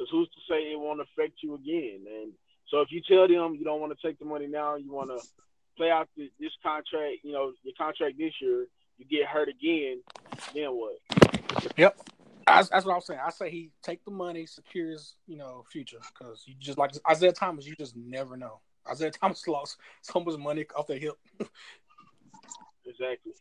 because 0.00 0.10
who's 0.12 0.28
to 0.28 0.40
say 0.48 0.72
it 0.72 0.78
won't 0.78 1.00
affect 1.00 1.42
you 1.42 1.54
again? 1.54 2.06
And 2.06 2.32
so 2.68 2.80
if 2.80 2.88
you 2.90 3.02
tell 3.06 3.28
them 3.28 3.54
you 3.54 3.64
don't 3.64 3.80
want 3.80 3.92
to 3.98 4.06
take 4.06 4.18
the 4.18 4.24
money 4.24 4.46
now, 4.46 4.76
you 4.76 4.92
want 4.92 5.10
to 5.10 5.26
play 5.76 5.90
out 5.90 6.08
the, 6.16 6.30
this 6.40 6.52
contract, 6.62 7.18
you 7.22 7.32
know, 7.32 7.52
your 7.62 7.74
contract 7.76 8.16
this 8.16 8.32
year, 8.40 8.66
you 8.96 9.04
get 9.10 9.26
hurt 9.26 9.48
again, 9.48 10.02
then 10.54 10.68
what? 10.70 10.98
Yep. 11.76 12.09
That's, 12.56 12.68
that's 12.68 12.86
what 12.86 12.94
I'm 12.94 13.00
saying. 13.00 13.20
I 13.24 13.30
say 13.30 13.50
he 13.50 13.70
take 13.82 14.04
the 14.04 14.10
money, 14.10 14.46
secures, 14.46 15.16
you 15.26 15.36
know, 15.36 15.64
future 15.70 15.98
because 16.12 16.44
you 16.46 16.54
just 16.58 16.78
like 16.78 16.92
Isaiah 17.10 17.32
Thomas, 17.32 17.66
you 17.66 17.74
just 17.76 17.96
never 17.96 18.36
know. 18.36 18.60
Isaiah 18.88 19.10
Thomas 19.20 19.46
lost 19.46 19.78
so 20.02 20.20
much 20.20 20.38
money 20.38 20.66
off 20.76 20.86
the 20.86 20.98
hip. 20.98 21.18
exactly. 22.86 23.32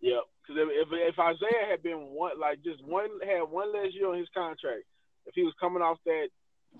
Yeah, 0.00 0.20
because 0.42 0.60
if, 0.60 0.88
if, 0.88 1.14
if 1.14 1.18
Isaiah 1.18 1.70
had 1.70 1.82
been 1.82 1.98
one 1.98 2.38
like 2.40 2.62
just 2.64 2.84
one 2.84 3.08
had 3.24 3.42
one 3.42 3.72
less 3.72 3.92
year 3.92 4.08
on 4.08 4.18
his 4.18 4.28
contract, 4.34 4.84
if 5.26 5.34
he 5.34 5.42
was 5.42 5.54
coming 5.60 5.82
off 5.82 5.98
that 6.06 6.28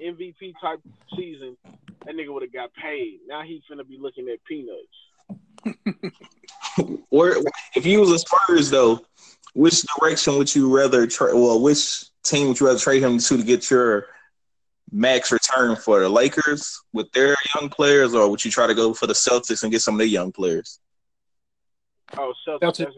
MVP 0.01 0.55
type 0.61 0.81
season, 1.17 1.57
that 1.65 2.15
nigga 2.15 2.33
would 2.33 2.43
have 2.43 2.53
got 2.53 2.73
paid. 2.75 3.21
Now 3.29 3.43
he's 3.43 3.63
gonna 3.69 3.85
be 3.85 3.99
looking 3.99 4.29
at 4.29 4.45
peanuts. 4.45 4.89
Where 7.11 7.37
if 7.77 7.87
you 7.87 8.01
was 8.01 8.11
a 8.11 8.19
Spurs 8.19 8.71
though, 8.71 9.01
which 9.55 9.83
direction 9.99 10.37
would 10.39 10.55
you 10.55 10.75
rather 10.75 11.07
trade? 11.07 11.35
Well, 11.35 11.61
which 11.61 12.05
team 12.23 12.49
would 12.49 12.61
you 12.61 12.67
rather 12.67 12.79
trade 12.79 13.03
him 13.03 13.19
to 13.19 13.37
to 13.37 13.43
get 13.43 13.71
your 13.71 14.07
max 14.91 15.33
return 15.33 15.77
for 15.77 16.01
the 16.01 16.09
Lakers 16.09 16.81
with 16.93 17.11
their 17.13 17.35
young 17.55 17.69
players, 17.69 18.15
or 18.15 18.29
would 18.29 18.45
you 18.45 18.51
try 18.51 18.67
to 18.67 18.75
go 18.75 18.95
for 18.95 19.07
the 19.07 19.13
Celtics 19.13 19.63
and 19.63 19.73
get 19.73 19.83
some 19.83 19.95
of 19.95 19.99
their 19.99 20.07
young 20.07 20.33
players? 20.33 20.81
Oh, 22.17 22.35
Celtics. 22.47 22.61
Celtics, 22.61 22.95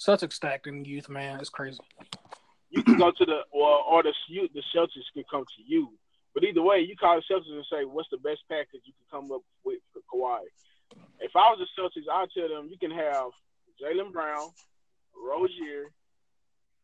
Celtics 0.00 0.32
stacked 0.34 0.66
in 0.66 0.84
youth, 0.84 1.08
man. 1.08 1.38
It's 1.40 1.48
crazy. 1.48 1.78
You 2.70 2.82
can 2.82 2.96
go 2.96 3.10
to 3.10 3.24
the 3.24 3.40
well, 3.52 3.84
or 3.88 4.02
the 4.02 4.12
the 4.28 4.62
Celtics 4.74 5.12
can 5.14 5.24
come 5.30 5.44
to 5.44 5.62
you. 5.64 5.92
But 6.34 6.44
either 6.44 6.62
way, 6.62 6.80
you 6.80 6.96
call 6.96 7.16
the 7.16 7.34
Celtics 7.34 7.52
and 7.52 7.64
say, 7.70 7.84
"What's 7.84 8.08
the 8.10 8.16
best 8.18 8.40
package 8.48 8.80
you 8.84 8.94
can 8.94 9.20
come 9.20 9.32
up 9.32 9.42
with 9.64 9.80
for 9.92 10.00
Kawhi?" 10.12 10.40
If 11.20 11.36
I 11.36 11.50
was 11.50 11.58
the 11.60 11.82
Celtics, 11.82 12.08
I'd 12.10 12.30
tell 12.34 12.48
them 12.48 12.68
you 12.70 12.78
can 12.78 12.90
have 12.90 13.30
Jaylen 13.80 14.12
Brown, 14.12 14.50
Rozier, 15.22 15.90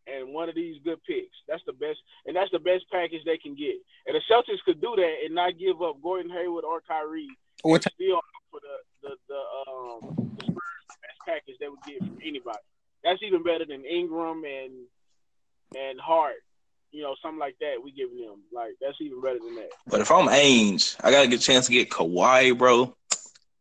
and 0.06 0.32
one 0.32 0.48
of 0.48 0.54
these 0.54 0.76
good 0.84 0.98
picks. 1.04 1.36
That's 1.46 1.62
the 1.66 1.72
best, 1.72 1.98
and 2.26 2.34
that's 2.34 2.50
the 2.50 2.58
best 2.58 2.84
package 2.90 3.20
they 3.24 3.38
can 3.38 3.54
get. 3.54 3.76
And 4.06 4.16
the 4.16 4.22
Celtics 4.30 4.64
could 4.64 4.80
do 4.80 4.94
that 4.96 5.14
and 5.24 5.34
not 5.34 5.58
give 5.58 5.82
up 5.82 6.00
Gordon 6.02 6.30
Hayward 6.30 6.64
or 6.64 6.80
Kyrie. 6.80 7.28
What 7.62 7.82
t- 7.82 7.90
still 7.94 8.20
for 8.50 8.60
the 8.60 9.08
the 9.08 9.14
the 9.28 9.70
um 9.70 10.34
the 10.38 10.44
Spurs 10.44 10.86
best 11.02 11.20
package 11.26 11.56
they 11.60 11.68
would 11.68 11.82
get 11.86 11.98
from 11.98 12.18
anybody. 12.24 12.58
That's 13.04 13.22
even 13.22 13.42
better 13.42 13.64
than 13.66 13.84
Ingram 13.84 14.44
and 14.44 14.72
and 15.76 16.00
Hart. 16.00 16.42
You 16.90 17.02
know, 17.02 17.14
something 17.20 17.38
like 17.38 17.56
that. 17.60 17.74
We 17.82 17.92
giving 17.92 18.20
them 18.20 18.40
like 18.52 18.74
that's 18.80 18.96
even 19.00 19.20
better 19.20 19.38
than 19.38 19.56
that. 19.56 19.70
But 19.86 20.00
if 20.00 20.10
I'm 20.10 20.28
Ainge, 20.28 20.96
I 21.02 21.10
gotta 21.10 21.28
get 21.28 21.40
a 21.40 21.42
chance 21.42 21.66
to 21.66 21.72
get 21.72 21.90
Kawhi, 21.90 22.56
bro. 22.56 22.94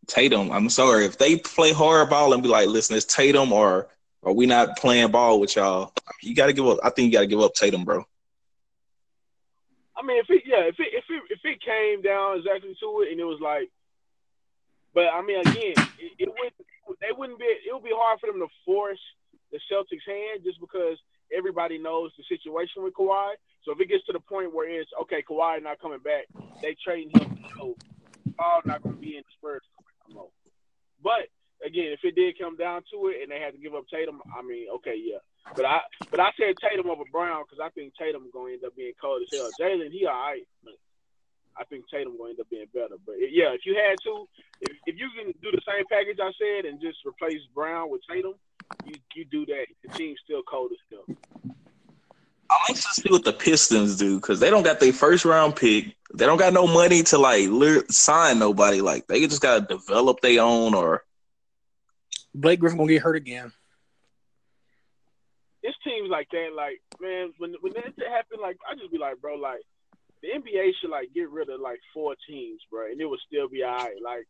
Tatum. 0.07 0.51
I'm 0.51 0.69
sorry 0.69 1.05
if 1.05 1.17
they 1.17 1.35
play 1.37 1.73
hardball 1.73 2.33
and 2.33 2.41
be 2.41 2.47
like, 2.47 2.69
listen, 2.69 2.95
it's 2.95 3.05
Tatum 3.05 3.51
or 3.51 3.89
are 4.27 4.33
we 4.33 4.45
not 4.45 4.75
playing 4.75 5.09
ball 5.09 5.39
with 5.39 5.55
y'all? 5.55 5.93
You 6.21 6.35
got 6.35 6.47
to 6.47 6.53
give 6.53 6.67
up. 6.67 6.79
I 6.83 6.89
think 6.89 7.05
you 7.05 7.13
got 7.13 7.21
to 7.21 7.27
give 7.27 7.39
up 7.39 7.53
Tatum, 7.53 7.85
bro. 7.85 8.03
I 9.95 10.05
mean, 10.05 10.19
if 10.19 10.29
it 10.29 10.43
yeah, 10.45 10.67
if 10.67 10.75
it 10.79 10.91
if 10.91 11.05
it 11.09 11.23
if 11.29 11.39
it 11.45 11.61
came 11.63 12.01
down 12.01 12.37
exactly 12.37 12.75
to 12.77 13.01
it, 13.03 13.11
and 13.13 13.21
it 13.21 13.23
was 13.23 13.39
like, 13.39 13.71
but 14.93 15.05
I 15.13 15.21
mean, 15.21 15.39
again, 15.39 15.79
it, 15.97 16.11
it 16.19 16.27
would 16.27 16.97
they 16.99 17.15
wouldn't 17.17 17.39
be. 17.39 17.45
It 17.45 17.71
would 17.71 17.85
be 17.85 17.95
hard 17.95 18.19
for 18.19 18.27
them 18.27 18.39
to 18.39 18.47
force 18.65 18.99
the 19.53 19.59
Celtics' 19.71 20.03
hand 20.05 20.43
just 20.43 20.59
because 20.59 20.97
everybody 21.35 21.77
knows 21.77 22.11
the 22.17 22.23
situation 22.27 22.83
with 22.83 22.93
Kawhi. 22.95 23.31
So 23.63 23.71
if 23.71 23.79
it 23.79 23.87
gets 23.87 24.05
to 24.07 24.13
the 24.13 24.19
point 24.19 24.53
where 24.53 24.69
it's 24.69 24.91
okay, 25.03 25.23
Kawhi 25.23 25.63
not 25.63 25.79
coming 25.79 25.99
back, 25.99 26.25
they 26.61 26.75
trading 26.83 27.11
him. 27.11 27.39
So 27.57 27.77
Paul 28.37 28.61
not 28.65 28.83
going 28.83 28.95
to 28.95 29.01
be 29.01 29.15
in 29.15 29.23
the 29.23 29.31
Spurs. 29.39 29.63
But 31.01 31.31
again, 31.65 31.93
if 31.93 31.99
it 32.03 32.15
did 32.15 32.37
come 32.39 32.57
down 32.57 32.81
to 32.93 33.09
it 33.09 33.23
and 33.23 33.31
they 33.31 33.39
had 33.39 33.53
to 33.53 33.61
give 33.61 33.75
up 33.75 33.85
Tatum, 33.91 34.21
I 34.31 34.41
mean, 34.41 34.67
okay, 34.77 34.95
yeah. 34.97 35.21
But 35.55 35.65
I 35.65 35.79
but 36.11 36.19
I 36.19 36.29
said 36.37 36.55
Tatum 36.59 36.89
over 36.89 37.03
Brown 37.11 37.43
because 37.47 37.63
I 37.63 37.69
think 37.71 37.93
Tatum 37.95 38.29
going 38.33 38.59
to 38.59 38.61
end 38.61 38.65
up 38.65 38.75
being 38.75 38.93
cold 38.99 39.21
as 39.23 39.31
hell. 39.31 39.49
Jaylen, 39.59 39.91
he 39.91 40.05
all 40.05 40.13
right, 40.13 40.45
but 40.63 40.75
I 41.57 41.63
think 41.65 41.85
Tatum 41.89 42.17
to 42.17 42.25
end 42.25 42.39
up 42.39 42.49
being 42.49 42.67
better. 42.73 42.99
But 43.05 43.15
yeah, 43.31 43.55
if 43.55 43.65
you 43.65 43.73
had 43.75 43.95
to, 44.03 44.27
if, 44.61 44.75
if 44.85 44.95
you 44.99 45.09
can 45.15 45.33
do 45.41 45.51
the 45.51 45.61
same 45.65 45.85
package 45.89 46.19
I 46.21 46.31
said 46.37 46.65
and 46.65 46.81
just 46.81 46.99
replace 47.05 47.41
Brown 47.55 47.89
with 47.89 48.01
Tatum, 48.09 48.35
you 48.85 48.95
you 49.15 49.25
do 49.25 49.45
that. 49.47 49.65
The 49.83 49.97
team's 49.97 50.19
still 50.23 50.43
cold 50.43 50.71
as 50.71 50.83
hell. 50.91 51.17
I'm 52.49 52.59
like 52.69 52.77
to 52.77 52.81
see 52.81 53.09
what 53.09 53.25
the 53.25 53.33
Pistons 53.33 53.97
do 53.97 54.19
because 54.19 54.39
they 54.39 54.49
don't 54.49 54.63
got 54.63 54.79
their 54.79 54.93
first 54.93 55.25
round 55.25 55.55
pick. 55.55 55.95
They 56.13 56.25
don't 56.25 56.37
got 56.37 56.53
no 56.53 56.65
money 56.65 57.03
to 57.03 57.17
like 57.17 57.49
sign 57.89 58.39
nobody. 58.39 58.81
Like 58.81 59.07
they 59.07 59.19
just 59.27 59.41
got 59.41 59.67
to 59.67 59.75
develop 59.75 60.21
their 60.21 60.41
own 60.41 60.73
or 60.73 61.03
Blake 62.37 62.59
Griffin 62.59 62.77
gonna 62.77 62.91
get 62.91 63.01
hurt 63.01 63.15
again. 63.15 63.51
It's 65.63 65.77
teams 65.83 66.09
like 66.09 66.29
that, 66.31 66.49
like 66.55 66.81
man, 67.01 67.33
when 67.37 67.55
when 67.61 67.73
that 67.73 67.93
happen, 68.07 68.39
like 68.41 68.57
I 68.69 68.75
just 68.75 68.91
be 68.91 68.97
like, 68.97 69.19
bro, 69.19 69.35
like 69.35 69.61
the 70.21 70.29
NBA 70.29 70.71
should 70.79 70.91
like 70.91 71.13
get 71.13 71.29
rid 71.29 71.49
of 71.49 71.59
like 71.59 71.79
four 71.93 72.15
teams, 72.29 72.61
bro, 72.71 72.91
and 72.91 73.01
it 73.01 73.05
would 73.05 73.19
still 73.27 73.49
be 73.49 73.63
alright. 73.63 74.01
Like 74.03 74.27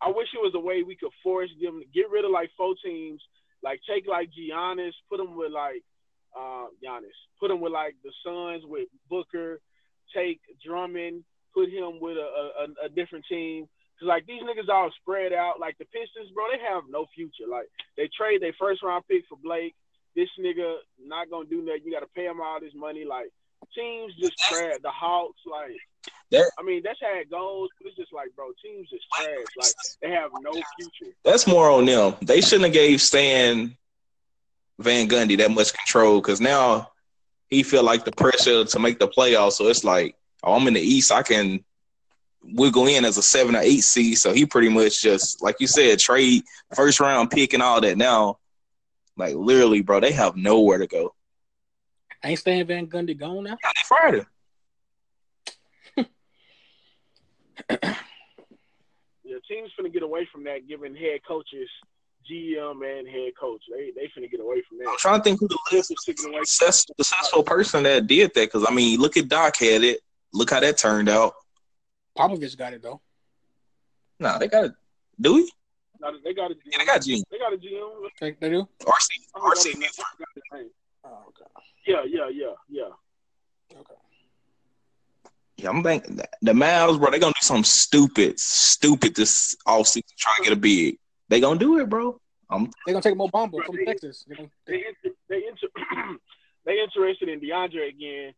I 0.00 0.08
wish 0.08 0.28
it 0.34 0.44
was 0.44 0.52
a 0.54 0.60
way 0.60 0.82
we 0.82 0.96
could 0.96 1.12
force 1.22 1.50
them 1.60 1.80
to 1.80 1.86
get 1.94 2.10
rid 2.10 2.24
of 2.24 2.30
like 2.30 2.50
four 2.56 2.74
teams, 2.84 3.22
like 3.62 3.80
take 3.88 4.06
like 4.06 4.30
Giannis, 4.30 4.92
put 5.10 5.16
them 5.16 5.36
with 5.36 5.52
like 5.52 5.82
uh 6.36 6.68
Giannis, 6.84 7.16
put 7.40 7.48
them 7.48 7.60
with 7.60 7.72
like 7.72 7.96
the 8.04 8.12
Suns 8.24 8.64
with 8.66 8.88
Booker, 9.08 9.60
take 10.14 10.40
Drummond, 10.64 11.24
put 11.54 11.70
him 11.70 12.00
with 12.00 12.18
a, 12.18 12.50
a, 12.60 12.86
a 12.86 12.88
different 12.90 13.24
team, 13.28 13.66
Cause 13.98 14.08
like 14.08 14.26
these 14.26 14.42
niggas 14.42 14.68
all 14.68 14.90
spread 15.00 15.32
out. 15.32 15.58
Like 15.58 15.78
the 15.78 15.86
Pistons, 15.86 16.30
bro, 16.34 16.44
they 16.52 16.62
have 16.62 16.84
no 16.88 17.06
future. 17.14 17.48
Like 17.48 17.68
they 17.96 18.08
trade 18.16 18.42
their 18.42 18.54
first 18.58 18.82
round 18.82 19.04
pick 19.08 19.24
for 19.28 19.38
Blake. 19.42 19.74
This 20.14 20.28
nigga 20.38 20.76
not 21.02 21.30
gonna 21.30 21.48
do 21.48 21.62
nothing. 21.62 21.82
You 21.84 21.92
got 21.92 22.00
to 22.00 22.12
pay 22.14 22.26
him 22.26 22.40
all 22.40 22.60
this 22.60 22.74
money. 22.74 23.04
Like 23.04 23.28
teams 23.74 24.14
just 24.16 24.36
trash. 24.38 24.76
The 24.82 24.90
Hawks, 24.90 25.40
like 25.50 25.76
I 26.58 26.62
mean, 26.62 26.82
that's 26.84 26.98
how 27.00 27.18
it 27.18 27.30
goes. 27.30 27.68
But 27.78 27.88
it's 27.88 27.96
just 27.96 28.12
like, 28.12 28.28
bro, 28.36 28.50
teams 28.62 28.88
just 28.90 29.04
trash. 29.14 29.28
Like 29.56 29.74
they 30.02 30.10
have 30.10 30.30
no 30.40 30.52
future. 30.52 31.14
That's 31.24 31.46
more 31.46 31.70
on 31.70 31.86
them. 31.86 32.16
They 32.22 32.40
shouldn't 32.40 32.64
have 32.64 32.74
gave 32.74 33.00
Stan 33.00 33.76
Van 34.78 35.08
Gundy 35.08 35.38
that 35.38 35.50
much 35.50 35.72
control 35.72 36.20
because 36.20 36.40
now 36.40 36.90
he 37.48 37.62
feel 37.62 37.82
like 37.82 38.04
the 38.04 38.12
pressure 38.12 38.64
to 38.64 38.78
make 38.78 38.98
the 38.98 39.08
playoffs. 39.08 39.52
So 39.52 39.68
it's 39.68 39.84
like, 39.84 40.16
oh, 40.42 40.54
I'm 40.54 40.66
in 40.68 40.74
the 40.74 40.80
East. 40.80 41.12
I 41.12 41.22
can 41.22 41.64
wiggle 42.52 42.86
in 42.86 43.04
as 43.04 43.16
a 43.16 43.22
seven 43.22 43.56
or 43.56 43.60
eight 43.60 43.82
seed. 43.82 44.18
So 44.18 44.32
he 44.32 44.46
pretty 44.46 44.68
much 44.68 45.02
just, 45.02 45.42
like 45.42 45.56
you 45.60 45.66
said, 45.66 45.98
trade 45.98 46.42
first 46.74 47.00
round 47.00 47.30
pick 47.30 47.52
and 47.52 47.62
all 47.62 47.80
that. 47.80 47.96
Now, 47.96 48.38
like 49.16 49.34
literally, 49.34 49.82
bro, 49.82 50.00
they 50.00 50.12
have 50.12 50.36
nowhere 50.36 50.78
to 50.78 50.86
go. 50.86 51.14
Ain't 52.24 52.38
Stan 52.38 52.66
Van 52.66 52.86
Gundy 52.86 53.18
gone 53.18 53.44
now? 53.44 53.56
Yeah, 53.62 53.70
they 53.74 53.82
fired 53.88 54.14
him. 54.14 54.26
yeah, 57.68 57.94
yeah, 59.24 59.36
teams 59.48 59.70
finna 59.78 59.92
get 59.92 60.02
away 60.02 60.28
from 60.32 60.44
that, 60.44 60.66
giving 60.68 60.94
head 60.94 61.20
coaches 61.26 61.68
GM 62.30 62.98
and 62.98 63.08
head 63.08 63.32
coach. 63.38 63.62
They 63.70 63.92
they 63.94 64.06
finna 64.06 64.30
get 64.30 64.40
away 64.40 64.62
from 64.68 64.78
that. 64.78 64.88
I'm 64.88 64.98
trying 64.98 65.20
to 65.20 65.24
think 65.24 65.40
who 65.40 65.48
the 65.48 65.58
last 65.72 65.88
success, 65.88 66.86
successful 66.98 67.42
person 67.42 67.84
that 67.84 68.06
did 68.06 68.32
that. 68.34 68.52
Because 68.52 68.66
I 68.68 68.72
mean, 68.72 68.98
look 68.98 69.16
at 69.16 69.28
Doc 69.28 69.56
had 69.56 69.82
it. 69.82 70.00
Look 70.32 70.50
how 70.50 70.60
that 70.60 70.78
turned 70.78 71.08
out. 71.08 71.34
Popovich 72.16 72.56
got 72.56 72.72
it 72.72 72.82
though. 72.82 73.00
No, 74.18 74.32
nah, 74.32 74.38
they 74.38 74.48
got 74.48 74.64
it. 74.64 74.72
Do 75.20 75.34
we? 75.34 75.50
No, 76.00 76.10
they 76.24 76.34
got 76.34 76.50
a 76.50 76.54
GM. 76.54 76.58
Yeah, 76.72 76.78
they 76.78 76.84
got 76.84 76.96
a 76.96 77.00
GM. 77.00 77.22
They 77.30 77.38
got 77.38 77.52
a 77.52 77.56
GM. 77.56 77.90
They, 78.20 78.36
they 78.40 78.50
do. 78.50 78.68
RC. 78.82 79.08
RC. 79.34 79.88
Oh, 81.04 81.08
okay. 81.28 81.44
Yeah, 81.86 82.02
yeah, 82.06 82.28
yeah, 82.32 82.52
yeah. 82.68 83.78
Okay. 83.78 83.94
Yeah, 85.58 85.70
I'm 85.70 85.82
thinking 85.82 86.20
the 86.42 86.52
Mavs, 86.52 86.98
bro. 86.98 87.10
They're 87.10 87.20
gonna 87.20 87.32
do 87.32 87.40
something 87.44 87.64
stupid, 87.64 88.38
stupid 88.38 89.14
this 89.14 89.56
offseason 89.66 90.06
to 90.06 90.14
try 90.18 90.34
to 90.36 90.44
get 90.44 90.52
a 90.52 90.56
big. 90.56 90.98
They 91.28 91.40
gonna 91.40 91.58
do 91.58 91.78
it, 91.78 91.88
bro. 91.88 92.20
I'm, 92.50 92.70
they 92.86 92.92
gonna 92.92 93.02
take 93.02 93.16
Mo 93.16 93.28
Bamba 93.28 93.64
from 93.64 93.76
they, 93.76 93.84
Texas. 93.84 94.24
They 94.28 94.36
gonna, 94.36 94.50
they 94.66 94.84
they, 95.02 95.10
they, 95.28 95.42
inter- 95.46 96.16
they 96.66 96.80
interested 96.80 97.28
in 97.28 97.40
DeAndre 97.40 97.88
again, 97.88 98.34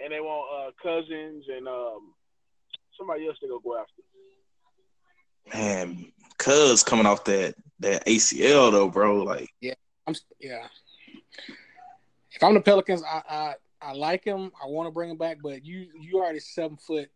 and 0.00 0.12
they 0.12 0.20
want 0.20 0.46
uh, 0.54 0.70
Cousins 0.82 1.44
and 1.54 1.66
um, 1.66 2.14
somebody 3.06 3.26
else 3.26 3.38
they 3.40 3.48
gonna 3.48 3.60
go 3.62 3.78
after. 3.78 4.02
Man, 5.54 6.12
Cuz 6.38 6.82
coming 6.82 7.06
off 7.06 7.24
that 7.24 7.54
that 7.80 8.04
ACL 8.06 8.70
though, 8.70 8.88
bro. 8.88 9.22
Like, 9.22 9.50
yeah, 9.60 9.74
I'm 10.06 10.14
yeah. 10.40 10.66
If 12.32 12.42
I'm 12.42 12.54
the 12.54 12.60
Pelicans, 12.60 13.02
I 13.02 13.22
I, 13.28 13.54
I 13.80 13.92
like 13.92 14.24
him. 14.24 14.50
I 14.62 14.66
want 14.66 14.86
to 14.86 14.90
bring 14.90 15.10
him 15.10 15.16
back, 15.16 15.38
but 15.42 15.64
you 15.64 15.86
you 15.98 16.18
already 16.18 16.40
seven 16.40 16.76
foot, 16.76 17.08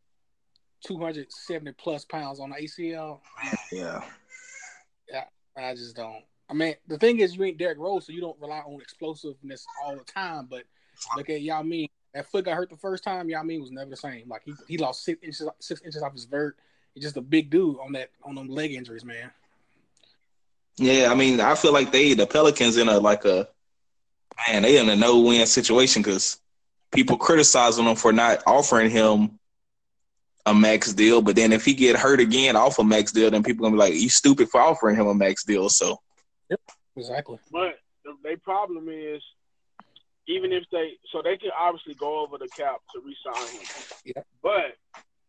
two 0.84 0.98
hundred 0.98 1.30
seventy 1.32 1.72
plus 1.72 2.04
pounds 2.04 2.40
on 2.40 2.50
the 2.50 2.56
ACL. 2.56 3.20
Yeah. 3.72 4.02
Yeah, 5.10 5.24
I 5.56 5.74
just 5.74 5.96
don't. 5.96 6.22
I 6.48 6.54
mean, 6.54 6.74
the 6.88 6.98
thing 6.98 7.20
is, 7.20 7.36
you 7.36 7.44
ain't 7.44 7.58
Derrick 7.58 7.78
Rose, 7.78 8.06
so 8.06 8.12
you 8.12 8.20
don't 8.20 8.40
rely 8.40 8.58
on 8.60 8.80
explosiveness 8.80 9.66
all 9.84 9.96
the 9.96 10.04
time. 10.04 10.46
But 10.48 10.64
look 11.16 11.28
at 11.30 11.42
Yao 11.42 11.62
Ming. 11.62 11.88
That 12.14 12.26
foot 12.26 12.44
got 12.44 12.56
hurt 12.56 12.70
the 12.70 12.76
first 12.76 13.04
time. 13.04 13.28
Yao 13.28 13.42
Ming 13.42 13.60
was 13.60 13.70
never 13.70 13.90
the 13.90 13.96
same. 13.96 14.28
Like 14.28 14.42
he, 14.44 14.54
he 14.66 14.78
lost 14.78 15.04
six 15.04 15.22
inches 15.22 15.48
six 15.60 15.80
inches 15.82 16.02
off 16.02 16.12
his 16.12 16.24
vert. 16.24 16.56
He's 16.94 17.04
just 17.04 17.16
a 17.16 17.20
big 17.20 17.50
dude 17.50 17.78
on 17.78 17.92
that 17.92 18.10
on 18.24 18.34
them 18.34 18.48
leg 18.48 18.72
injuries, 18.72 19.04
man. 19.04 19.30
Yeah, 20.76 21.08
I 21.10 21.14
mean, 21.14 21.40
I 21.40 21.54
feel 21.54 21.72
like 21.72 21.92
they 21.92 22.14
the 22.14 22.26
Pelicans 22.26 22.76
in 22.76 22.88
a 22.88 22.98
like 22.98 23.24
a 23.24 23.48
man, 24.48 24.62
they 24.62 24.78
in 24.78 24.88
a 24.88 24.96
no 24.96 25.20
win 25.20 25.46
situation 25.46 26.02
because 26.02 26.40
people 26.90 27.16
criticizing 27.16 27.84
them 27.84 27.96
for 27.96 28.12
not 28.12 28.42
offering 28.46 28.90
him 28.90 29.38
a 30.46 30.54
max 30.54 30.92
deal. 30.92 31.22
But 31.22 31.36
then 31.36 31.52
if 31.52 31.64
he 31.64 31.74
get 31.74 31.96
hurt 31.96 32.20
again 32.20 32.56
off 32.56 32.78
a 32.78 32.84
max 32.84 33.12
deal, 33.12 33.30
then 33.30 33.42
people 33.42 33.64
gonna 33.64 33.76
be 33.76 33.78
like, 33.78 33.94
"You 33.94 34.08
stupid 34.08 34.48
for 34.48 34.60
offering 34.60 34.96
him 34.96 35.06
a 35.06 35.14
max 35.14 35.44
deal." 35.44 35.68
So, 35.68 36.00
yep, 36.48 36.60
exactly. 36.96 37.38
But 37.52 37.78
the, 38.04 38.16
their 38.22 38.38
problem 38.38 38.88
is, 38.88 39.22
even 40.30 40.52
if 40.52 40.64
they, 40.70 40.92
so 41.12 41.22
they 41.22 41.36
can 41.36 41.50
obviously 41.58 41.94
go 41.94 42.20
over 42.20 42.38
the 42.38 42.48
cap 42.48 42.76
to 42.94 43.00
re-sign 43.00 43.48
him. 43.54 43.66
Yeah. 44.04 44.22
But 44.42 44.78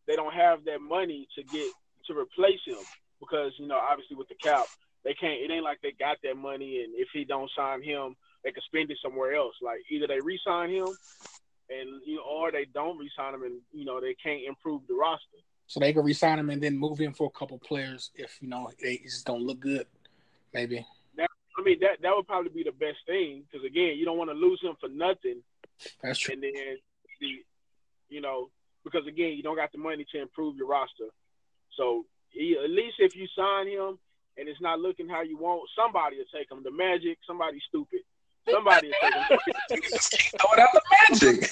they 0.08 0.16
don't 0.16 0.34
have 0.34 0.66
that 0.66 0.82
money 0.82 1.28
to 1.36 1.44
get 1.44 1.68
to 2.08 2.18
replace 2.18 2.62
him 2.66 2.84
because 3.20 3.54
you 3.58 3.68
know 3.68 3.78
obviously 3.78 4.16
with 4.16 4.28
the 4.30 4.36
cap 4.36 4.66
they 5.04 5.14
can't. 5.14 5.42
It 5.42 5.52
ain't 5.52 5.64
like 5.64 5.82
they 5.82 5.94
got 5.98 6.18
that 6.24 6.38
money, 6.38 6.84
and 6.84 6.94
if 6.96 7.08
he 7.14 7.26
don't 7.26 7.50
sign 7.58 7.82
him, 7.82 8.16
they 8.44 8.52
can 8.52 8.62
spend 8.64 8.92
it 8.92 8.98
somewhere 9.04 9.34
else. 9.34 9.56
Like 9.62 9.80
either 9.90 10.08
they 10.08 10.20
re-sign 10.22 10.70
him 10.70 10.88
and 11.70 12.02
you 12.06 12.18
know, 12.18 12.24
or 12.24 12.52
they 12.52 12.66
don't 12.74 12.98
resign 12.98 13.36
him, 13.36 13.44
and 13.44 13.62
you 13.74 13.86
know 13.86 14.00
they 14.00 14.16
can't 14.22 14.42
improve 14.48 14.82
the 14.88 14.94
roster. 14.94 15.38
So 15.68 15.80
they 15.80 15.94
can 15.94 16.04
resign 16.04 16.40
him 16.40 16.50
and 16.50 16.62
then 16.62 16.78
move 16.78 17.00
in 17.00 17.14
for 17.14 17.28
a 17.34 17.38
couple 17.38 17.58
players 17.58 18.12
if 18.16 18.38
you 18.42 18.50
know 18.50 18.70
they 18.82 18.98
just 18.98 19.26
don't 19.26 19.42
look 19.42 19.60
good, 19.60 19.88
maybe. 20.54 20.86
I 21.58 21.64
mean 21.64 21.80
that 21.82 22.02
that 22.02 22.16
would 22.16 22.28
probably 22.28 22.50
be 22.50 22.64
the 22.64 22.72
best 22.72 23.00
thing 23.06 23.44
because 23.50 23.66
again, 23.66 23.98
you 23.98 24.06
don't 24.06 24.18
want 24.18 24.30
to 24.30 24.36
lose 24.36 24.60
him 24.62 24.76
for 24.80 24.90
nothing. 24.90 25.42
That's 26.02 26.20
true. 26.20 26.34
And 26.34 26.44
then 26.44 26.78
the, 27.20 27.44
you 28.10 28.22
know, 28.22 28.50
because 28.84 29.06
again, 29.08 29.34
you 29.34 29.44
don't 29.44 29.56
got 29.56 29.72
the 29.72 29.78
money 29.78 30.06
to 30.12 30.22
improve 30.22 30.56
your 30.56 30.68
roster. 30.68 31.10
So 31.78 32.06
he, 32.30 32.58
at 32.62 32.70
least 32.70 32.96
if 33.00 33.16
you 33.16 33.28
sign 33.36 33.68
him 33.68 34.00
and 34.38 34.48
it's 34.48 34.62
not 34.62 34.80
looking 34.80 35.10
how 35.10 35.22
you 35.22 35.38
want, 35.38 35.70
somebody 35.76 36.18
will 36.18 36.26
take 36.34 36.52
him. 36.52 36.64
The 36.64 36.72
Magic, 36.72 37.18
somebody 37.28 37.60
stupid. 37.68 38.02
Somebody 38.50 38.88
will 38.88 39.40
take 39.70 39.84
him. 39.84 39.90
just 39.90 40.12
keep 40.18 40.42
throwing 40.42 40.60
out 40.60 40.70
the 40.74 40.82
magic. 41.10 41.50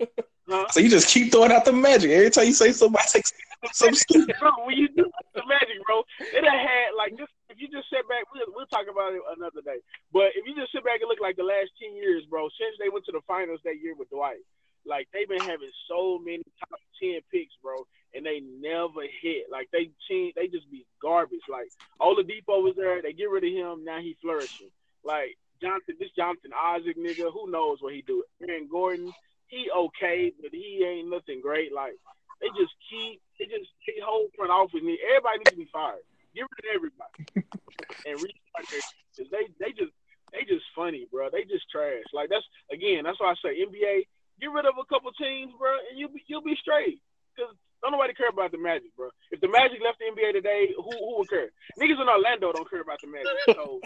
Huh? 0.48 0.66
So 0.70 0.78
you 0.78 0.88
just 0.88 1.08
keep 1.08 1.32
throwing 1.32 1.50
out 1.50 1.64
the 1.64 1.72
magic 1.72 2.10
every 2.12 2.30
time 2.30 2.46
you 2.46 2.52
say 2.52 2.70
somebody 2.70 3.04
takes 3.08 3.32
some 3.72 3.92
stupid. 3.94 4.36
bro, 4.38 4.52
when 4.64 4.76
you 4.76 4.88
do 4.88 5.10
the 5.34 5.42
magic, 5.44 5.84
bro, 5.84 6.02
it 6.20 6.44
had 6.44 6.94
like 6.96 7.18
just 7.18 7.32
if 7.56 7.64
you 7.64 7.72
just 7.72 7.88
sit 7.88 8.04
back, 8.04 8.28
we'll, 8.28 8.52
we'll 8.52 8.68
talk 8.68 8.84
about 8.84 9.16
it 9.16 9.24
another 9.32 9.64
day. 9.64 9.80
But 10.12 10.36
if 10.36 10.44
you 10.44 10.52
just 10.52 10.76
sit 10.76 10.84
back 10.84 11.00
and 11.00 11.08
look 11.08 11.24
like 11.24 11.40
the 11.40 11.48
last 11.48 11.72
ten 11.80 11.96
years, 11.96 12.28
bro, 12.28 12.52
since 12.52 12.76
they 12.76 12.92
went 12.92 13.08
to 13.08 13.16
the 13.16 13.24
finals 13.24 13.64
that 13.64 13.80
year 13.80 13.96
with 13.96 14.12
Dwight, 14.12 14.44
like 14.84 15.08
they've 15.16 15.28
been 15.28 15.40
having 15.40 15.72
so 15.88 16.20
many 16.20 16.44
top 16.60 16.76
ten 17.00 17.24
picks, 17.32 17.56
bro, 17.64 17.88
and 18.12 18.28
they 18.28 18.44
never 18.44 19.08
hit. 19.08 19.48
Like 19.48 19.72
they 19.72 19.88
they 20.36 20.52
just 20.52 20.68
be 20.68 20.84
garbage. 21.00 21.48
Like 21.48 21.72
Oladipo 21.96 22.60
was 22.60 22.76
there, 22.76 23.00
they 23.00 23.16
get 23.16 23.32
rid 23.32 23.48
of 23.48 23.52
him, 23.52 23.84
now 23.84 24.04
he 24.04 24.16
flourishing. 24.20 24.70
Like 25.00 25.40
Jonathan, 25.60 25.96
this 25.98 26.12
Jonathan 26.12 26.52
Isaac 26.52 27.00
nigga, 27.00 27.32
who 27.32 27.50
knows 27.50 27.80
what 27.80 27.94
he 27.94 28.04
do? 28.04 28.24
Aaron 28.44 28.68
Gordon, 28.70 29.14
he 29.48 29.68
okay, 29.72 30.32
but 30.40 30.52
he 30.52 30.84
ain't 30.84 31.08
nothing 31.10 31.40
great. 31.40 31.72
Like 31.72 31.96
they 32.40 32.48
just 32.52 32.74
keep, 32.90 33.20
they 33.38 33.46
just 33.46 33.70
they 33.86 33.96
whole 34.04 34.28
front 34.36 34.52
off 34.52 34.68
office 34.68 34.84
need 34.84 35.00
everybody 35.00 35.38
needs 35.40 35.52
to 35.52 35.56
be 35.56 35.68
fired. 35.72 36.04
Get 36.36 36.44
rid 36.44 36.68
of 36.68 36.72
everybody 36.76 37.20
and 38.04 38.14
restart 38.20 38.66
their 38.68 38.84
because 39.16 39.30
they 39.32 39.48
they 39.56 39.72
just 39.72 39.92
they 40.36 40.44
just 40.44 40.68
funny, 40.76 41.08
bro. 41.10 41.32
They 41.32 41.48
just 41.48 41.64
trash. 41.72 42.04
Like 42.12 42.28
that's 42.28 42.44
again, 42.68 43.04
that's 43.08 43.18
why 43.18 43.32
I 43.32 43.36
say 43.40 43.56
NBA. 43.64 44.04
Get 44.36 44.52
rid 44.52 44.68
of 44.68 44.76
a 44.76 44.84
couple 44.84 45.10
teams, 45.16 45.52
bro, 45.56 45.72
and 45.88 45.96
you'll 45.96 46.12
be 46.12 46.20
you'll 46.28 46.44
be 46.44 46.56
straight. 46.60 47.00
Cause 47.40 47.56
don't 47.80 47.92
nobody 47.92 48.12
care 48.12 48.28
about 48.28 48.52
the 48.52 48.58
Magic, 48.58 48.94
bro. 48.96 49.08
If 49.30 49.40
the 49.40 49.48
Magic 49.48 49.80
left 49.80 49.96
the 49.98 50.12
NBA 50.12 50.32
today, 50.32 50.72
who 50.76 50.90
who 50.90 51.18
would 51.18 51.30
care? 51.30 51.48
Niggas 51.80 52.00
in 52.00 52.08
Orlando 52.08 52.52
don't 52.52 52.68
care 52.68 52.84
about 52.84 53.00
the 53.00 53.08
Magic. 53.08 53.32
So 53.56 53.80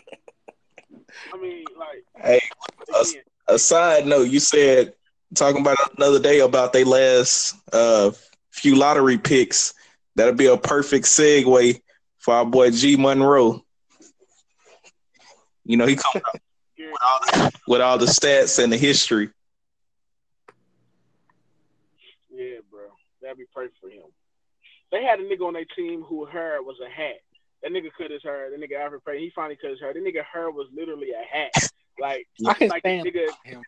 I 1.33 1.41
mean, 1.41 1.65
like, 1.79 2.05
Hey, 2.17 2.41
a, 2.93 3.55
a 3.55 3.59
side 3.59 4.07
note, 4.07 4.29
you 4.29 4.41
said 4.41 4.95
talking 5.35 5.61
about 5.61 5.77
another 5.97 6.19
day 6.19 6.41
about 6.41 6.73
they 6.73 6.83
last 6.83 7.55
uh 7.73 8.11
few 8.51 8.75
lottery 8.75 9.19
picks. 9.19 9.75
That'll 10.17 10.35
be 10.35 10.47
a 10.47 10.57
perfect 10.57 11.07
segue 11.07 11.81
for 12.21 12.35
our 12.35 12.45
boy 12.45 12.71
G 12.71 12.97
Monroe. 12.97 13.65
You 15.65 15.77
know, 15.77 15.87
he 15.87 15.97
comes 15.97 16.23
up 16.25 16.41
with 16.79 16.91
all, 17.03 17.21
the, 17.21 17.53
with 17.67 17.81
all 17.81 17.99
the 17.99 18.07
stats 18.07 18.63
and 18.63 18.73
the 18.73 18.77
history. 18.77 19.31
yeah, 22.33 22.59
bro, 22.71 22.81
that'd 23.21 23.37
be 23.37 23.45
perfect 23.55 23.77
for 23.81 23.89
him. 23.89 24.05
They 24.91 25.05
had 25.05 25.21
a 25.21 25.23
nigga 25.23 25.47
on 25.47 25.55
their 25.55 25.67
team 25.77 26.03
who 26.03 26.25
hair 26.25 26.63
was 26.63 26.77
a 26.85 26.91
hat. 26.91 27.21
That 27.63 27.73
nigga 27.73 27.91
cut 27.97 28.11
his 28.11 28.23
hair. 28.23 28.51
That 28.51 28.59
nigga 28.59 28.79
Elfrid 28.79 29.05
Payton, 29.07 29.23
he 29.23 29.31
finally 29.35 29.57
cut 29.61 29.71
his 29.71 29.81
hair. 29.81 29.93
That 29.93 30.03
nigga 30.03 30.25
hair 30.25 30.51
was 30.51 30.67
literally 30.75 31.09
a 31.11 31.23
hat. 31.23 31.53
Like, 32.01 32.27
I 32.47 32.55
can 32.55 32.69
like 32.69 32.81
stand 32.81 33.07
nigga, 33.07 33.27
him. 33.45 33.63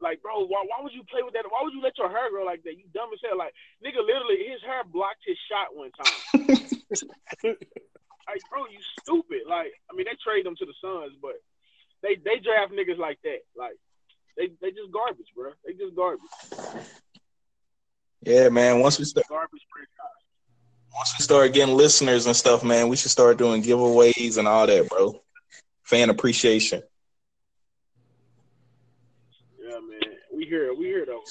Like, 0.00 0.22
bro, 0.22 0.46
why, 0.46 0.62
why 0.66 0.82
would 0.82 0.92
you 0.94 1.02
play 1.10 1.22
with 1.22 1.34
that? 1.34 1.46
Why 1.48 1.60
would 1.62 1.74
you 1.74 1.82
let 1.82 1.98
your 1.98 2.10
hair 2.10 2.30
grow 2.30 2.44
like 2.44 2.62
that? 2.64 2.78
You 2.78 2.84
dumb 2.94 3.10
as 3.12 3.20
hell. 3.22 3.38
Like, 3.38 3.54
nigga, 3.84 4.04
literally, 4.04 4.46
his 4.46 4.62
hair 4.62 4.84
blocked 4.84 5.26
his 5.26 5.38
shot 5.50 5.74
one 5.74 5.90
time. 5.94 6.18
like, 8.28 8.42
bro, 8.50 8.66
you 8.70 8.80
stupid. 9.00 9.48
Like, 9.48 9.72
I 9.90 9.96
mean, 9.96 10.06
they 10.06 10.16
trade 10.22 10.46
them 10.46 10.56
to 10.56 10.66
the 10.66 10.74
Suns, 10.80 11.16
but 11.20 11.40
they 12.02 12.16
they 12.16 12.38
draft 12.38 12.72
niggas 12.72 12.98
like 12.98 13.18
that. 13.24 13.42
Like, 13.56 13.76
they 14.36 14.48
they 14.60 14.70
just 14.70 14.92
garbage, 14.92 15.30
bro. 15.34 15.52
They 15.66 15.72
just 15.74 15.96
garbage. 15.96 16.30
Yeah, 18.22 18.48
man. 18.48 18.80
Once 18.80 18.98
we 18.98 19.04
start 19.04 19.26
Garbage 19.28 19.66
franchise. 19.72 20.22
once 20.94 21.14
we 21.18 21.22
start 21.22 21.52
getting 21.52 21.76
listeners 21.76 22.26
and 22.26 22.36
stuff, 22.36 22.64
man, 22.64 22.88
we 22.88 22.96
should 22.96 23.10
start 23.10 23.38
doing 23.38 23.62
giveaways 23.62 24.38
and 24.38 24.48
all 24.48 24.66
that, 24.66 24.88
bro. 24.88 25.20
Fan 25.82 26.10
appreciation. 26.10 26.82
Yeah, 29.60 29.78
man. 30.50 30.60
We 30.60 30.66
here. 30.66 30.74
We 30.74 30.86
here 30.86 31.06
though. 31.06 31.22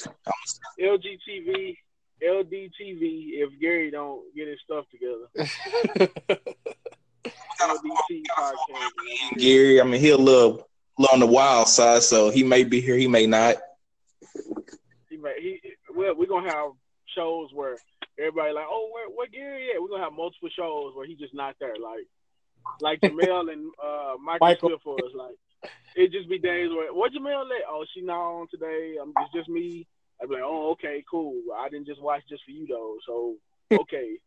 LGTV, 0.79 1.77
LDTV. 2.23 3.29
If 3.33 3.59
Gary 3.59 3.91
don't 3.91 4.23
get 4.35 4.47
his 4.47 4.59
stuff 4.63 4.85
together, 4.91 5.27
LDT 7.61 8.23
podcast. 8.37 9.37
Gary, 9.37 9.81
I 9.81 9.83
mean, 9.83 9.99
he 10.01 10.09
a 10.11 10.17
little, 10.17 10.67
little 10.97 11.13
on 11.13 11.19
the 11.19 11.27
wild 11.27 11.67
side, 11.67 12.03
so 12.03 12.29
he 12.29 12.43
may 12.43 12.63
be 12.63 12.81
here, 12.81 12.97
he 12.97 13.07
may 13.07 13.25
not. 13.25 13.57
He, 15.09 15.17
may- 15.17 15.41
he 15.41 15.61
well, 15.95 16.15
we're 16.15 16.27
gonna 16.27 16.49
have 16.51 16.71
shows 17.15 17.49
where 17.53 17.77
everybody 18.19 18.53
like, 18.53 18.65
oh, 18.69 18.89
where, 18.93 19.09
where 19.09 19.27
Gary 19.27 19.69
at? 19.75 19.81
We're 19.81 19.89
gonna 19.89 20.03
have 20.03 20.13
multiple 20.13 20.49
shows 20.55 20.95
where 20.95 21.07
he 21.07 21.15
just 21.15 21.33
not 21.33 21.55
there, 21.59 21.75
like, 21.81 22.05
like 22.81 23.01
Jemele 23.01 23.51
and 23.51 23.71
uh, 23.83 24.15
Michael, 24.23 24.47
Michael. 24.47 24.69
Smith 24.69 24.81
was 24.85 25.11
like. 25.15 25.35
It 25.95 26.11
just 26.11 26.29
be 26.29 26.37
days 26.37 26.69
where 26.69 26.93
what 26.93 27.11
Jemele 27.11 27.41
at? 27.41 27.65
Oh, 27.69 27.83
she 27.93 28.01
not 28.01 28.19
on 28.19 28.47
today. 28.51 28.95
Um, 29.01 29.13
it's 29.17 29.33
just 29.33 29.49
me. 29.49 29.87
I'd 30.21 30.29
be 30.29 30.35
like, 30.35 30.43
oh, 30.45 30.71
okay, 30.71 31.03
cool. 31.09 31.41
I 31.55 31.69
didn't 31.69 31.87
just 31.87 32.01
watch 32.01 32.21
just 32.29 32.43
for 32.43 32.51
you 32.51 32.67
though, 32.67 32.97
so 33.05 33.35
okay. 33.81 34.17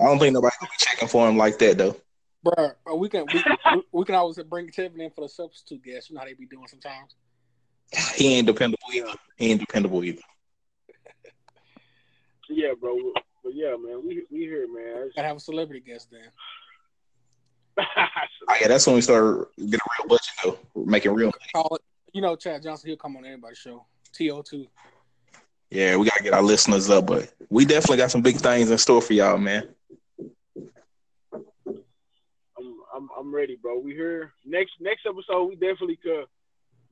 I 0.00 0.04
don't 0.04 0.18
think 0.18 0.34
nobody 0.34 0.54
gonna 0.60 0.70
be 0.70 0.76
checking 0.78 1.08
for 1.08 1.28
him 1.28 1.36
like 1.36 1.58
that 1.58 1.78
though. 1.78 1.96
Bro, 2.42 2.96
we 2.96 3.08
can 3.08 3.26
we, 3.34 3.82
we 3.92 4.04
can 4.04 4.14
always 4.14 4.38
bring 4.44 4.68
Tevin 4.68 5.00
in 5.00 5.10
for 5.10 5.22
the 5.22 5.28
substitute 5.28 5.82
guest. 5.82 6.10
You 6.10 6.14
know 6.14 6.20
how 6.20 6.26
they 6.26 6.34
be 6.34 6.46
doing 6.46 6.68
sometimes. 6.68 7.14
He 8.14 8.34
ain't 8.34 8.46
dependable 8.46 8.88
either. 8.92 9.14
He 9.36 9.50
ain't 9.50 9.60
dependable 9.60 10.04
either. 10.04 10.22
Yeah, 12.48 12.72
bro. 12.80 12.96
But 13.42 13.54
yeah, 13.54 13.76
man, 13.78 14.02
we 14.06 14.24
we 14.30 14.40
here, 14.40 14.66
man. 14.72 15.10
Gotta 15.14 15.28
have 15.28 15.36
a 15.36 15.40
celebrity 15.40 15.80
guest 15.80 16.08
then. 16.10 16.28
Oh, 17.78 18.54
yeah, 18.60 18.68
that's 18.68 18.86
when 18.86 18.96
we 18.96 19.02
start 19.02 19.48
getting 19.56 19.74
a 19.74 20.02
real 20.02 20.08
budget 20.08 20.32
though. 20.44 20.58
We're 20.74 20.90
making 20.90 21.12
real 21.12 21.26
money. 21.26 21.50
Call 21.54 21.76
it. 21.76 21.82
You 22.12 22.22
know, 22.22 22.36
Chad 22.36 22.62
Johnson. 22.62 22.88
He'll 22.88 22.96
come 22.96 23.16
on 23.16 23.24
anybody's 23.24 23.58
show. 23.58 23.84
To 24.14 24.42
two. 24.42 24.66
Yeah, 25.70 25.96
we 25.96 26.06
gotta 26.06 26.22
get 26.22 26.32
our 26.32 26.42
listeners 26.42 26.88
up, 26.88 27.06
but 27.06 27.32
we 27.50 27.64
definitely 27.64 27.98
got 27.98 28.10
some 28.10 28.22
big 28.22 28.36
things 28.36 28.70
in 28.70 28.78
store 28.78 29.02
for 29.02 29.12
y'all, 29.12 29.36
man. 29.36 29.68
I'm 31.34 32.80
I'm 32.94 33.08
I'm 33.18 33.34
ready, 33.34 33.56
bro. 33.60 33.78
We 33.78 33.92
here 33.92 34.32
next 34.44 34.72
next 34.80 35.06
episode. 35.06 35.44
We 35.44 35.56
definitely 35.56 35.96
could 35.96 36.24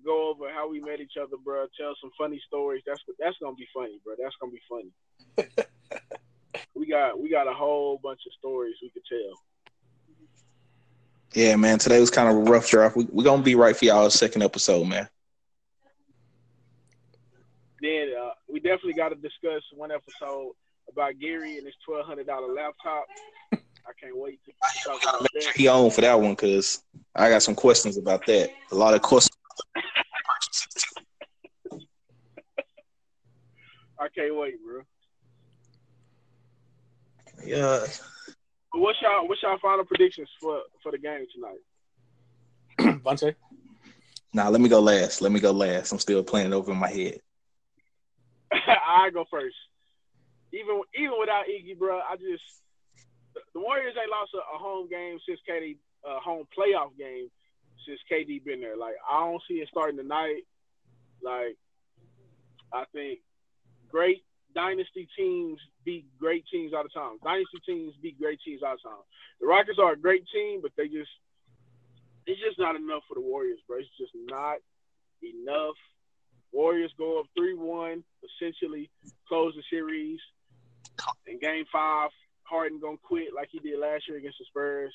go 0.04 0.30
over 0.30 0.52
how 0.52 0.68
we 0.68 0.80
met 0.80 1.00
each 1.00 1.16
other, 1.20 1.36
bro. 1.42 1.66
Tell 1.78 1.94
some 2.00 2.10
funny 2.18 2.42
stories. 2.46 2.82
That's 2.86 3.00
that's 3.18 3.36
gonna 3.40 3.56
be 3.56 3.68
funny, 3.72 4.00
bro. 4.04 4.14
That's 4.20 4.34
gonna 4.40 4.52
be 4.52 4.60
funny. 4.68 4.92
we 6.74 6.86
got 6.86 7.18
we 7.20 7.30
got 7.30 7.48
a 7.48 7.54
whole 7.54 7.98
bunch 8.02 8.20
of 8.26 8.32
stories 8.38 8.74
we 8.82 8.90
could 8.90 9.04
tell. 9.08 9.40
Yeah, 11.34 11.56
man. 11.56 11.78
Today 11.78 11.98
was 12.00 12.10
kind 12.10 12.28
of 12.28 12.36
a 12.36 12.50
rough 12.50 12.68
draft. 12.68 12.96
We, 12.96 13.06
we're 13.10 13.24
gonna 13.24 13.42
be 13.42 13.56
right 13.56 13.76
for 13.76 13.84
y'all 13.84 14.08
second 14.10 14.42
episode, 14.42 14.84
man. 14.86 15.08
Then 17.82 18.12
uh, 18.18 18.30
we 18.48 18.60
definitely 18.60 18.94
got 18.94 19.08
to 19.10 19.16
discuss 19.16 19.62
one 19.74 19.90
episode 19.90 20.52
about 20.88 21.18
Gary 21.20 21.56
and 21.58 21.66
his 21.66 21.74
twelve 21.84 22.06
hundred 22.06 22.28
dollar 22.28 22.52
laptop. 22.54 23.06
I 23.52 23.92
can't 24.00 24.16
wait 24.16 24.38
to 24.46 24.52
talk 24.84 25.02
about 25.02 25.22
Make 25.22 25.30
that. 25.34 25.42
sure 25.42 25.52
he 25.54 25.68
on 25.68 25.90
for 25.90 26.00
that 26.02 26.18
one 26.18 26.30
because 26.30 26.82
I 27.14 27.28
got 27.28 27.42
some 27.42 27.54
questions 27.54 27.98
about 27.98 28.24
that. 28.26 28.50
A 28.70 28.74
lot 28.74 28.94
of 28.94 29.02
questions. 29.02 29.36
I 33.98 34.08
can't 34.14 34.36
wait, 34.36 34.54
bro. 34.64 34.82
Yeah. 37.44 37.84
But 38.74 38.80
what's 38.80 39.00
y'all 39.00 39.28
what's 39.28 39.40
y'all 39.40 39.56
final 39.62 39.84
predictions 39.84 40.28
for 40.40 40.62
for 40.82 40.90
the 40.90 40.98
game 40.98 41.24
tonight? 41.32 42.98
Vontae. 43.04 43.36
Now 44.32 44.50
let 44.50 44.60
me 44.60 44.68
go 44.68 44.80
last. 44.80 45.22
Let 45.22 45.30
me 45.30 45.38
go 45.38 45.52
last. 45.52 45.92
I'm 45.92 46.00
still 46.00 46.24
playing 46.24 46.48
it 46.48 46.52
over 46.52 46.72
in 46.72 46.78
my 46.78 46.90
head. 46.90 47.20
I 48.52 49.10
go 49.10 49.26
first. 49.30 49.54
Even 50.52 50.82
even 50.98 51.12
without 51.20 51.44
Iggy, 51.46 51.78
bro, 51.78 52.00
I 52.00 52.16
just 52.16 52.42
the, 53.34 53.42
the 53.54 53.60
Warriors 53.60 53.94
ain't 53.96 54.10
lost 54.10 54.34
a, 54.34 54.38
a 54.38 54.58
home 54.58 54.88
game 54.88 55.20
since 55.24 55.38
KD 55.48 55.76
uh, 56.04 56.18
home 56.18 56.44
playoff 56.50 56.98
game 56.98 57.28
since 57.86 58.00
KD 58.10 58.44
been 58.44 58.60
there. 58.60 58.76
Like 58.76 58.96
I 59.08 59.20
don't 59.20 59.42
see 59.46 59.54
it 59.54 59.68
starting 59.70 59.98
tonight. 59.98 60.42
Like 61.22 61.56
I 62.72 62.86
think 62.92 63.20
great 63.88 64.24
dynasty 64.54 65.08
teams 65.16 65.58
beat 65.84 66.06
great 66.18 66.44
teams 66.50 66.72
all 66.72 66.82
the 66.82 66.88
time. 66.88 67.18
Dynasty 67.22 67.58
teams 67.66 67.94
beat 68.02 68.18
great 68.18 68.38
teams 68.44 68.62
all 68.62 68.76
the 68.76 68.88
time. 68.88 69.04
The 69.40 69.46
Rockets 69.46 69.78
are 69.78 69.92
a 69.92 69.98
great 69.98 70.24
team, 70.32 70.60
but 70.62 70.72
they 70.76 70.88
just 70.88 71.10
it's 72.26 72.40
just 72.40 72.58
not 72.58 72.76
enough 72.76 73.02
for 73.08 73.14
the 73.14 73.20
Warriors, 73.20 73.58
bro. 73.66 73.78
It's 73.78 73.88
just 73.98 74.12
not 74.14 74.58
enough. 75.22 75.76
Warriors 76.52 76.92
go 76.96 77.20
up 77.20 77.26
three 77.36 77.54
one, 77.54 78.04
essentially 78.22 78.90
close 79.28 79.54
the 79.54 79.62
series. 79.70 80.20
In 81.26 81.38
game 81.38 81.64
five, 81.72 82.10
Harden 82.44 82.80
gonna 82.80 82.96
quit 83.02 83.34
like 83.34 83.48
he 83.50 83.58
did 83.58 83.78
last 83.78 84.04
year 84.08 84.18
against 84.18 84.38
the 84.38 84.44
Spurs, 84.46 84.94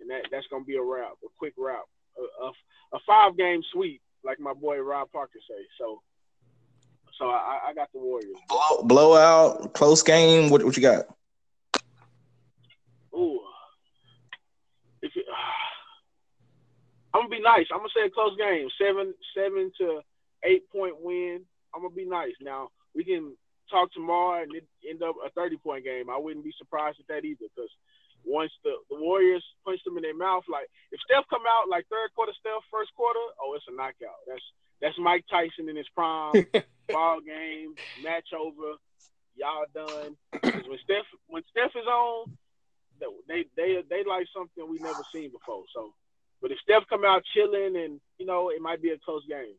and 0.00 0.10
that, 0.10 0.26
that's 0.30 0.46
gonna 0.50 0.64
be 0.64 0.76
a 0.76 0.82
wrap, 0.82 1.14
a 1.24 1.28
quick 1.38 1.54
wrap, 1.56 1.84
a, 2.18 2.44
a, 2.44 2.52
a 2.96 3.00
five 3.06 3.36
game 3.36 3.62
sweep, 3.72 4.02
like 4.24 4.40
my 4.40 4.52
boy 4.52 4.78
Rob 4.78 5.12
Parker 5.12 5.38
say. 5.48 5.62
So, 5.78 6.02
so 7.18 7.26
I, 7.28 7.60
I 7.68 7.74
got 7.74 7.92
the 7.92 7.98
Warriors. 7.98 8.36
Blow, 8.48 8.82
blowout, 8.82 9.72
close 9.74 10.02
game. 10.02 10.50
What 10.50 10.62
what 10.64 10.76
you 10.76 10.82
got? 10.82 11.06
Ooh, 13.14 13.40
if 15.02 15.12
it, 15.16 15.24
I'm 17.14 17.22
gonna 17.22 17.30
be 17.30 17.40
nice. 17.40 17.66
I'm 17.72 17.78
gonna 17.78 17.88
say 17.96 18.06
a 18.06 18.10
close 18.10 18.36
game, 18.36 18.68
seven 18.80 19.14
seven 19.36 19.72
to 19.78 20.00
eight 20.44 20.70
point 20.70 20.96
win. 21.00 21.40
I'm 21.74 21.82
gonna 21.82 21.94
be 21.94 22.04
nice. 22.06 22.34
Now 22.40 22.68
we 22.94 23.04
can 23.04 23.36
talk 23.70 23.92
tomorrow 23.92 24.42
and 24.42 24.54
it 24.54 24.64
end 24.88 25.02
up 25.02 25.16
a 25.24 25.30
30 25.30 25.56
point 25.58 25.84
game. 25.84 26.10
I 26.10 26.18
wouldn't 26.18 26.44
be 26.44 26.54
surprised 26.58 26.98
at 27.00 27.08
that 27.08 27.24
either 27.24 27.46
because 27.50 27.70
once 28.24 28.50
the, 28.64 28.74
the 28.90 28.98
Warriors 28.98 29.44
punch 29.64 29.80
them 29.84 29.96
in 29.96 30.02
their 30.02 30.16
mouth, 30.16 30.44
like 30.50 30.66
if 30.90 31.00
Steph 31.06 31.28
come 31.30 31.46
out 31.46 31.70
like 31.70 31.86
third 31.90 32.10
quarter 32.14 32.32
Steph, 32.38 32.62
first 32.70 32.90
quarter, 32.94 33.22
oh, 33.42 33.54
it's 33.54 33.66
a 33.70 33.74
knockout. 33.74 34.22
That's 34.26 34.42
that's 34.80 34.98
Mike 34.98 35.24
Tyson 35.30 35.68
in 35.68 35.76
his 35.76 35.88
prime. 35.94 36.46
ball 36.88 37.20
game, 37.20 37.74
match 38.00 38.28
over, 38.32 38.78
y'all 39.34 39.66
done. 39.74 40.16
when 40.42 40.78
Steph 40.84 41.06
when 41.28 41.42
Steph 41.50 41.74
is 41.76 41.86
on, 41.86 42.36
they 43.28 43.44
they 43.56 43.82
they 43.88 44.04
like 44.04 44.26
something 44.34 44.68
we 44.68 44.78
never 44.78 45.02
seen 45.14 45.30
before. 45.30 45.64
So, 45.74 45.92
but 46.40 46.50
if 46.50 46.58
Steph 46.60 46.88
come 46.88 47.04
out 47.04 47.22
chilling 47.34 47.76
and 47.76 48.00
you 48.18 48.26
know 48.26 48.50
it 48.50 48.60
might 48.60 48.82
be 48.82 48.90
a 48.90 48.98
close 48.98 49.22
game. 49.28 49.56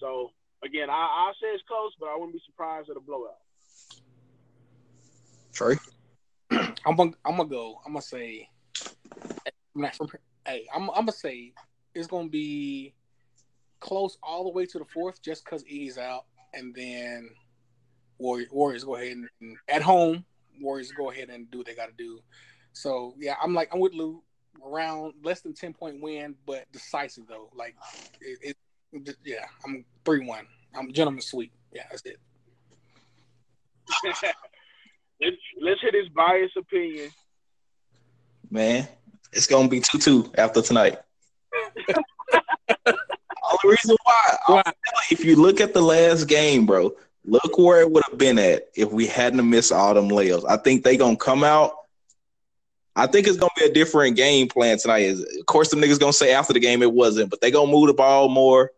So 0.00 0.30
again, 0.64 0.90
I 0.90 0.92
I 0.92 1.32
say 1.40 1.48
it's 1.48 1.64
close, 1.66 1.92
but 1.98 2.06
I 2.06 2.14
wouldn't 2.14 2.34
be 2.34 2.42
surprised 2.46 2.90
at 2.90 2.96
a 2.96 3.00
blowout. 3.00 3.38
Trey. 5.52 5.76
I'm 6.50 6.96
gonna 6.96 7.12
I'm 7.24 7.36
gonna 7.36 7.48
go. 7.48 7.80
I'm 7.84 7.92
gonna 7.92 8.02
say. 8.02 8.48
I'm 9.74 9.82
not 9.82 9.94
from, 9.94 10.08
hey, 10.46 10.66
I'm 10.74 10.90
I'm 10.90 11.06
gonna 11.06 11.12
say 11.12 11.52
it's 11.94 12.08
gonna 12.08 12.28
be 12.28 12.94
close 13.80 14.16
all 14.22 14.44
the 14.44 14.50
way 14.50 14.66
to 14.66 14.78
the 14.78 14.84
fourth, 14.84 15.22
just 15.22 15.44
because 15.44 15.64
E's 15.66 15.98
out, 15.98 16.24
and 16.54 16.74
then 16.74 17.30
Warriors, 18.18 18.50
Warriors 18.50 18.84
go 18.84 18.96
ahead 18.96 19.12
and, 19.12 19.28
and 19.40 19.56
at 19.68 19.82
home. 19.82 20.24
Warriors 20.60 20.90
go 20.92 21.10
ahead 21.10 21.30
and 21.30 21.50
do 21.50 21.58
what 21.58 21.66
they 21.66 21.74
got 21.74 21.86
to 21.86 21.94
do. 21.96 22.20
So 22.72 23.14
yeah, 23.18 23.34
I'm 23.42 23.54
like 23.54 23.68
I'm 23.72 23.80
with 23.80 23.94
Lou 23.94 24.22
around 24.64 25.14
less 25.22 25.40
than 25.40 25.54
ten 25.54 25.72
point 25.72 26.00
win, 26.00 26.34
but 26.46 26.70
decisive 26.72 27.26
though. 27.28 27.50
Like 27.54 27.76
it, 28.20 28.56
it 28.92 29.16
yeah, 29.24 29.44
I'm 29.64 29.84
three 30.04 30.26
one. 30.26 30.46
I'm 30.74 30.92
gentleman 30.92 31.22
sweep. 31.22 31.52
Yeah, 31.72 31.84
that's 31.90 32.02
it. 32.02 32.18
let's, 34.04 35.36
let's 35.60 35.80
hit 35.80 35.94
his 35.94 36.08
biased 36.14 36.56
opinion. 36.56 37.10
Man, 38.50 38.88
it's 39.32 39.46
gonna 39.46 39.68
be 39.68 39.80
two 39.80 39.98
two 39.98 40.32
after 40.36 40.62
tonight. 40.62 40.98
Only 44.48 44.62
reason 44.64 44.72
why, 44.84 44.92
Why? 44.92 45.02
if 45.10 45.24
you 45.24 45.36
look 45.36 45.60
at 45.60 45.74
the 45.74 45.82
last 45.82 46.24
game, 46.24 46.66
bro, 46.66 46.92
look 47.24 47.58
where 47.58 47.80
it 47.80 47.90
would 47.90 48.04
have 48.08 48.18
been 48.18 48.38
at 48.38 48.68
if 48.74 48.90
we 48.90 49.06
hadn't 49.06 49.48
missed 49.48 49.72
all 49.72 49.94
them 49.94 50.08
layups. 50.08 50.44
I 50.48 50.56
think 50.56 50.84
they 50.84 50.96
gonna 50.96 51.16
come 51.16 51.44
out. 51.44 51.72
I 52.96 53.06
think 53.06 53.28
it's 53.28 53.36
gonna 53.36 53.50
be 53.56 53.64
a 53.64 53.72
different 53.72 54.16
game 54.16 54.48
plan 54.48 54.78
tonight. 54.78 55.02
Is 55.02 55.20
of 55.20 55.46
course 55.46 55.70
the 55.70 55.76
niggas 55.76 56.00
gonna 56.00 56.12
say 56.12 56.32
after 56.32 56.52
the 56.52 56.60
game 56.60 56.82
it 56.82 56.92
wasn't, 56.92 57.30
but 57.30 57.40
they 57.40 57.50
gonna 57.50 57.70
move 57.70 57.88
the 57.88 57.94
ball 57.94 58.28
more. 58.28 58.72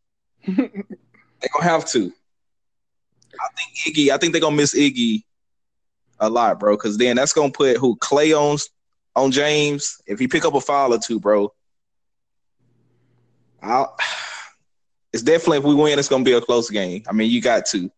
they 0.46 0.54
gonna 0.56 1.64
have 1.64 1.86
to. 1.90 2.12
I 3.40 3.48
think 3.56 3.96
Iggy. 3.96 4.10
I 4.10 4.18
think 4.18 4.32
they 4.32 4.40
gonna 4.40 4.56
miss 4.56 4.74
Iggy 4.74 5.22
a 6.18 6.28
lot, 6.28 6.58
bro. 6.58 6.76
Because 6.76 6.98
then 6.98 7.16
that's 7.16 7.32
gonna 7.32 7.52
put 7.52 7.76
who 7.76 7.96
Clay 7.96 8.32
on 8.32 8.58
on 9.14 9.30
James. 9.30 10.00
If 10.06 10.18
he 10.18 10.28
pick 10.28 10.44
up 10.44 10.54
a 10.54 10.60
foul 10.60 10.92
or 10.94 10.98
two, 10.98 11.20
bro, 11.20 11.52
I'll, 13.62 13.96
it's 15.12 15.22
definitely 15.22 15.58
if 15.58 15.64
we 15.64 15.74
win, 15.74 15.98
it's 15.98 16.08
gonna 16.08 16.24
be 16.24 16.32
a 16.32 16.40
close 16.40 16.70
game. 16.70 17.02
I 17.08 17.12
mean, 17.12 17.30
you 17.30 17.40
got 17.40 17.66
to. 17.66 17.90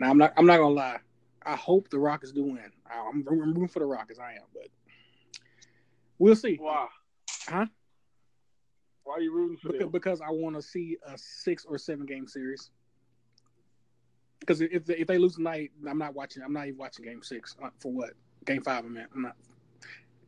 Now 0.00 0.10
I'm 0.10 0.18
not. 0.18 0.32
I'm 0.36 0.46
not 0.46 0.58
gonna 0.58 0.74
lie. 0.74 0.98
I 1.46 1.56
hope 1.56 1.88
the 1.90 1.98
Rockets 1.98 2.32
do 2.32 2.44
win. 2.44 2.70
I- 2.86 3.08
I'm, 3.08 3.24
I'm 3.30 3.38
rooting 3.40 3.68
for 3.68 3.78
the 3.80 3.86
Rockets. 3.86 4.18
I 4.18 4.32
am, 4.32 4.42
but 4.52 4.68
we'll 6.18 6.36
see. 6.36 6.56
Why? 6.56 6.86
Huh? 7.48 7.66
Why 9.04 9.14
are 9.14 9.20
you 9.20 9.34
rooting 9.34 9.58
for 9.58 9.68
Because, 9.68 9.80
them? 9.80 9.90
because 9.90 10.20
I 10.20 10.30
want 10.30 10.56
to 10.56 10.62
see 10.62 10.96
a 11.06 11.16
six 11.18 11.64
or 11.66 11.76
seven 11.78 12.06
game 12.06 12.26
series. 12.26 12.70
Because 14.40 14.60
if 14.60 14.84
they, 14.86 14.96
if 14.96 15.06
they 15.06 15.18
lose 15.18 15.36
tonight, 15.36 15.70
I'm 15.88 15.98
not 15.98 16.14
watching. 16.14 16.42
I'm 16.42 16.52
not 16.52 16.66
even 16.66 16.78
watching 16.78 17.04
Game 17.04 17.22
Six 17.22 17.56
uh, 17.62 17.68
for 17.78 17.92
what 17.92 18.10
Game 18.44 18.62
Five. 18.62 18.84
I 18.84 18.88
mean, 18.88 19.06
I'm 19.14 19.22
not. 19.22 19.36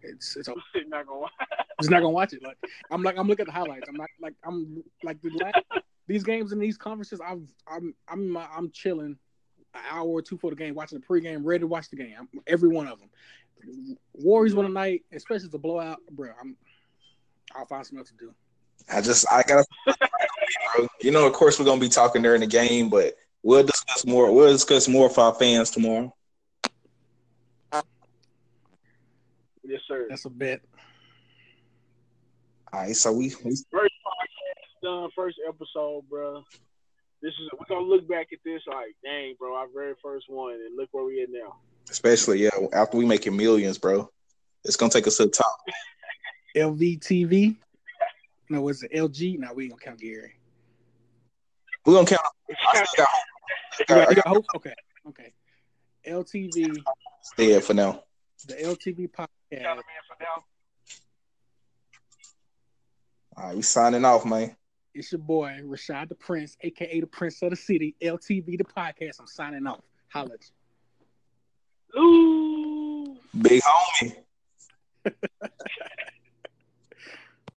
It's 0.09 0.37
it's, 0.37 0.49
They're 0.75 0.85
not 0.87 1.07
gonna. 1.07 1.27
just 1.81 1.91
not 1.91 2.01
gonna 2.01 2.11
watch 2.11 2.33
it. 2.33 2.43
Like 2.43 2.57
I'm 2.91 3.03
like 3.03 3.19
I'm 3.19 3.29
looking 3.29 3.43
at 3.43 3.47
the 3.47 3.53
highlights. 3.53 3.89
I'm 3.89 3.97
not 3.97 4.09
like 4.21 4.35
I'm 4.45 4.83
like 5.03 5.21
the 5.23 5.31
last, 5.31 5.59
these 6.07 6.25
games 6.25 6.53
and 6.53 6.61
these 6.61 6.77
conferences. 6.77 7.21
I've 7.21 7.43
I'm 7.67 7.95
I'm 8.09 8.37
I'm 8.37 8.71
chilling 8.71 9.19
an 9.75 9.81
hour 9.91 10.09
or 10.09 10.23
two 10.23 10.39
for 10.39 10.51
the 10.51 10.57
game, 10.57 10.75
watching 10.75 10.99
the 11.01 11.07
pregame, 11.07 11.41
ready 11.45 11.61
to 11.61 11.67
watch 11.67 11.91
the 11.91 11.97
game. 11.97 12.15
I'm, 12.19 12.29
every 12.47 12.69
one 12.69 12.87
of 12.87 12.99
them. 12.99 13.11
Warriors 14.15 14.55
win 14.55 14.67
tonight, 14.67 15.03
especially 15.13 15.45
if 15.45 15.45
it's 15.47 15.55
a 15.55 15.59
blowout, 15.59 15.99
bro. 16.11 16.31
I'm 16.41 16.57
I'll 17.55 17.67
find 17.67 17.85
something 17.85 17.99
else 17.99 18.11
to 18.11 18.17
do. 18.17 18.35
I 18.93 19.01
just 19.01 19.27
I 19.31 19.43
gotta. 19.43 19.65
bro. 19.85 20.89
You 21.01 21.11
know, 21.11 21.27
of 21.27 21.33
course, 21.33 21.59
we're 21.59 21.65
gonna 21.65 21.81
be 21.81 21.89
talking 21.89 22.23
during 22.23 22.41
the 22.41 22.47
game, 22.47 22.89
but 22.89 23.15
we'll 23.43 23.65
discuss 23.65 24.05
more. 24.05 24.33
We'll 24.33 24.53
discuss 24.53 24.89
more 24.89 25.09
for 25.09 25.23
our 25.23 25.35
fans 25.35 25.71
tomorrow. 25.71 26.15
Yes, 29.67 29.81
sir. 29.89 30.07
That's 30.09 30.25
a 30.25 30.31
bet. 30.31 30.61
All 32.73 32.81
right, 32.81 32.97
so 32.97 33.13
we, 33.13 33.33
we 33.45 33.57
First 33.71 33.95
podcast 34.05 34.83
done, 34.83 35.09
first 35.15 35.39
episode, 35.49 36.05
bro. 36.09 36.45
This 37.23 37.33
is 37.33 37.51
we're 37.59 37.67
gonna 37.75 37.87
look 37.87 38.09
back 38.09 38.29
at 38.33 38.39
this 38.45 38.63
like, 38.67 38.95
dang, 39.03 39.35
bro, 39.39 39.57
our 39.57 39.67
very 39.75 39.95
first 40.03 40.27
one, 40.29 40.55
and 40.55 40.77
look 40.77 40.89
where 40.93 41.05
we 41.05 41.23
at 41.23 41.31
now. 41.31 41.57
especially 41.91 42.43
yeah 42.43 42.51
after 42.73 42.97
we 42.99 43.07
making 43.07 43.37
millions, 43.37 43.79
bro, 43.79 44.11
it's 44.65 44.77
gonna 44.77 44.91
take 44.91 45.07
us 45.07 45.17
to 45.17 45.25
the 45.25 45.31
top. 45.31 45.57
LVTV. 46.57 47.57
No, 48.49 48.61
was 48.61 48.83
it 48.83 48.93
LG? 48.93 49.39
No, 49.39 49.53
we 49.55 49.65
ain't 49.65 49.73
gonna 49.73 49.83
count 49.83 50.01
Gary. 50.01 50.35
We 51.85 51.95
gonna 51.95 52.07
count. 52.07 52.21
I 52.75 52.85
still 52.85 53.07
got 53.89 53.89
got, 53.89 54.07
got 54.09 54.17
got 54.17 54.27
hope? 54.29 54.45
Okay, 54.57 54.75
okay. 55.09 55.33
LTV, 56.07 56.77
dead 57.37 57.65
for 57.65 57.75
now. 57.75 58.03
the 58.47 58.55
LTV 58.55 59.11
podcast. 59.11 59.29
Count 59.53 59.79
'em 59.79 59.85
in. 60.21 60.27
All 63.37 63.45
right, 63.49 63.57
we 63.57 63.63
signing 63.63 64.05
off, 64.05 64.25
man. 64.25 64.57
It's 64.95 65.13
your 65.13 65.19
boy 65.19 65.61
Rashad 65.63 66.09
the 66.09 66.15
Prince, 66.15 66.57
aka 66.63 67.01
the 67.01 67.07
Prince 67.07 67.43
of 67.43 67.51
the 67.51 67.57
City. 67.57 67.95
LTV 68.01 68.57
the 68.57 68.65
podcast. 68.65 69.21
I'm 69.21 69.27
signing 69.27 69.67
off. 69.67 69.85
Holla. 70.09 70.35
at 70.35 70.41
you. 71.95 72.01
Ooh. 72.01 73.17
Big 73.43 73.63
homie. 73.63 74.17